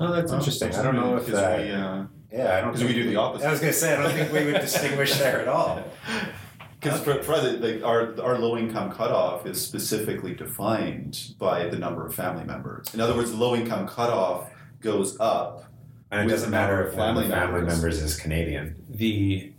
[0.00, 0.74] Oh, that's interesting.
[0.74, 1.60] I don't know if if 'cause that.
[1.60, 2.72] we, uh, yeah, I don't.
[2.72, 3.46] because we do the opposite.
[3.46, 5.82] I was going to say I don't think we would distinguish there at all.
[6.80, 11.78] Because for, for the, like our our low income cutoff is specifically defined by the
[11.78, 12.92] number of family members.
[12.94, 14.50] In other words, the low income cutoff
[14.80, 15.64] goes up.
[16.10, 17.74] And it doesn't matter of if one of the family family members.
[17.74, 18.76] members is Canadian.
[18.88, 19.52] the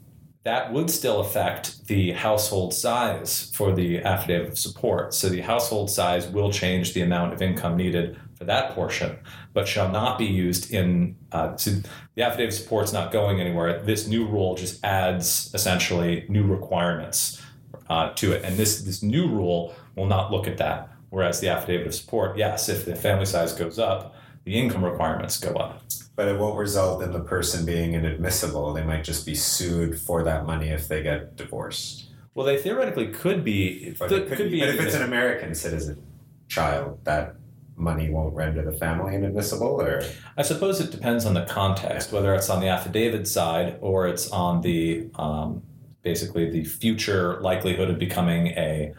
[0.43, 5.13] that would still affect the household size for the affidavit of support.
[5.13, 9.17] So the household size will change the amount of income needed for that portion,
[9.53, 11.15] but shall not be used in.
[11.31, 11.71] Uh, so
[12.15, 13.81] the affidavit of support is not going anywhere.
[13.83, 17.41] This new rule just adds essentially new requirements
[17.89, 20.89] uh, to it, and this this new rule will not look at that.
[21.09, 25.39] Whereas the affidavit of support, yes, if the family size goes up, the income requirements
[25.39, 25.83] go up.
[26.15, 28.73] But it won't result in the person being inadmissible.
[28.73, 32.07] They might just be sued for that money if they get divorced.
[32.33, 33.95] Well, they theoretically could be.
[33.99, 36.01] Or could, could, be but if it's an American citizen
[36.47, 37.35] child, that
[37.77, 40.03] money won't render the family inadmissible, or
[40.35, 44.29] I suppose it depends on the context, whether it's on the affidavit side or it's
[44.31, 45.61] on the um,
[46.01, 48.93] basically the future likelihood of becoming a.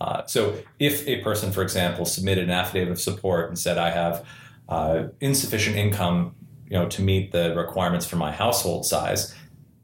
[0.00, 3.90] Uh, so, if a person, for example, submitted an affidavit of support and said, "I
[3.90, 4.26] have
[4.68, 6.34] uh, insufficient income,
[6.68, 9.34] you know, to meet the requirements for my household size,"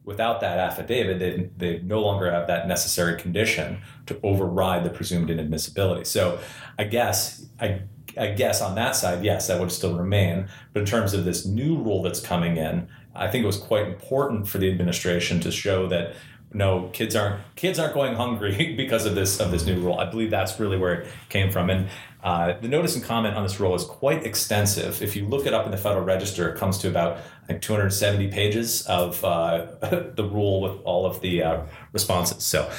[0.05, 5.29] without that affidavit, they, they no longer have that necessary condition to override the presumed
[5.29, 6.07] inadmissibility.
[6.07, 6.41] So,
[6.79, 7.83] I guess I
[8.17, 10.49] I guess on that side, yes, that would still remain.
[10.73, 13.87] But in terms of this new rule that's coming in, I think it was quite
[13.87, 16.15] important for the administration to show that
[16.53, 19.99] no kids aren't kids aren't going hungry because of this of this new rule.
[19.99, 21.71] I believe that's really where it came from.
[21.71, 21.89] And
[22.23, 25.03] uh, the notice and comment on this rule is quite extensive.
[25.03, 27.63] If you look it up in the Federal Register, it comes to about I think
[27.63, 29.67] 270 pages of uh,
[30.15, 32.45] the rule with all of the uh, responses.
[32.45, 32.71] So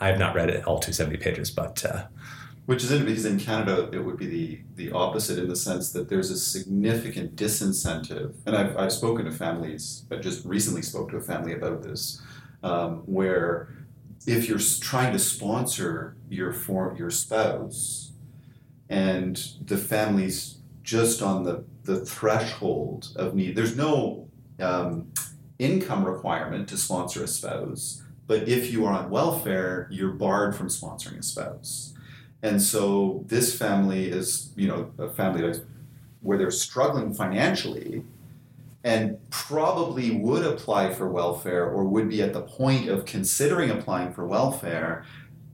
[0.00, 2.06] I have not read it all 270 pages, but uh,
[2.66, 6.08] which is because in Canada it would be the, the opposite in the sense that
[6.08, 8.34] there's a significant disincentive.
[8.44, 12.20] And I've, I've spoken to families, I just recently spoke to a family about this,
[12.62, 13.68] um, where
[14.26, 18.12] if you're trying to sponsor your for, your spouse
[18.88, 25.12] and the family's just on the, the threshold of need, there's no um,
[25.60, 28.02] income requirement to sponsor a spouse.
[28.26, 31.94] But if you are on welfare, you're barred from sponsoring a spouse.
[32.42, 35.60] And so this family is, you know, a family
[36.20, 38.04] where they're struggling financially
[38.84, 44.12] and probably would apply for welfare or would be at the point of considering applying
[44.12, 45.04] for welfare,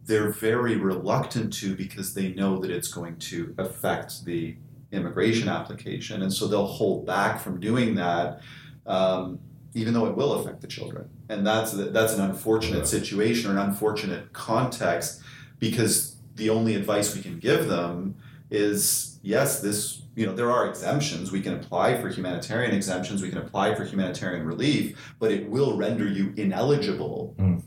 [0.04, 4.56] they're very reluctant to because they know that it's going to affect the
[4.90, 6.22] immigration application.
[6.22, 8.42] And so they'll hold back from doing that,
[8.86, 9.38] um,
[9.72, 11.08] even though it will affect the children.
[11.30, 15.22] And that's, that's an unfortunate situation or an unfortunate context
[15.58, 18.16] because the only advice we can give them
[18.50, 21.32] is yes, this, you know, there are exemptions.
[21.32, 25.76] We can apply for humanitarian exemptions, we can apply for humanitarian relief, but it will
[25.76, 27.62] render you ineligible mm.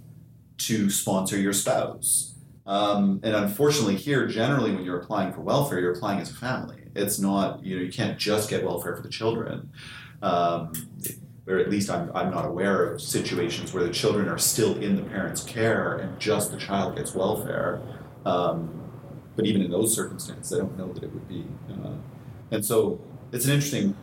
[0.59, 2.35] to sponsor your spouse.
[2.67, 6.83] Um, and unfortunately, here, generally, when you're applying for welfare, you're applying as a family.
[6.95, 9.69] It's not, you know, you can't just get welfare for the children.
[10.21, 10.73] Um,
[11.47, 14.95] or at least I'm, I'm not aware of situations where the children are still in
[14.95, 17.81] the parent's care and just the child gets welfare.
[18.25, 18.81] Um,
[19.35, 21.45] but even in those circumstances, I don't know that it would be.
[21.69, 21.95] Uh,
[22.51, 22.99] and so
[23.31, 23.95] it's an interesting.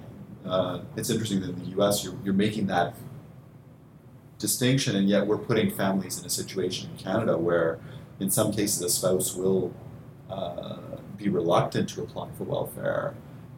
[0.44, 2.04] Uh, it's interesting that in the U.S.
[2.04, 2.94] You're, you're making that
[4.38, 7.78] distinction, and yet we're putting families in a situation in Canada where,
[8.18, 9.72] in some cases, a spouse will
[10.28, 10.76] uh,
[11.16, 13.14] be reluctant to apply for welfare,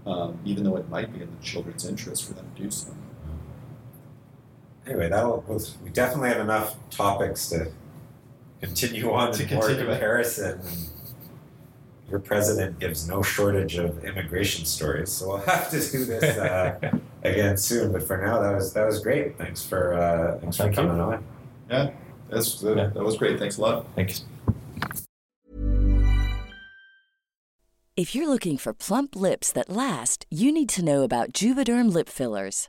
[0.06, 2.94] um, even though it might be in the children's interest for them to do so.
[4.86, 5.78] Anyway, that was.
[5.82, 7.72] we definitely have enough topics to
[8.66, 10.60] continue on to more continue comparison.
[12.10, 16.78] Your president gives no shortage of immigration stories, so we'll have to do this uh,
[17.22, 17.92] again soon.
[17.92, 19.38] But for now, that was that was great.
[19.38, 21.02] Thanks for uh, thanks Thank for coming you.
[21.02, 21.24] on.
[21.70, 21.90] Yeah,
[22.28, 22.86] that's uh, yeah.
[22.88, 23.38] that was great.
[23.38, 23.86] Thanks a lot.
[23.94, 24.24] Thanks.
[27.96, 32.08] If you're looking for plump lips that last, you need to know about Juvederm lip
[32.08, 32.68] fillers.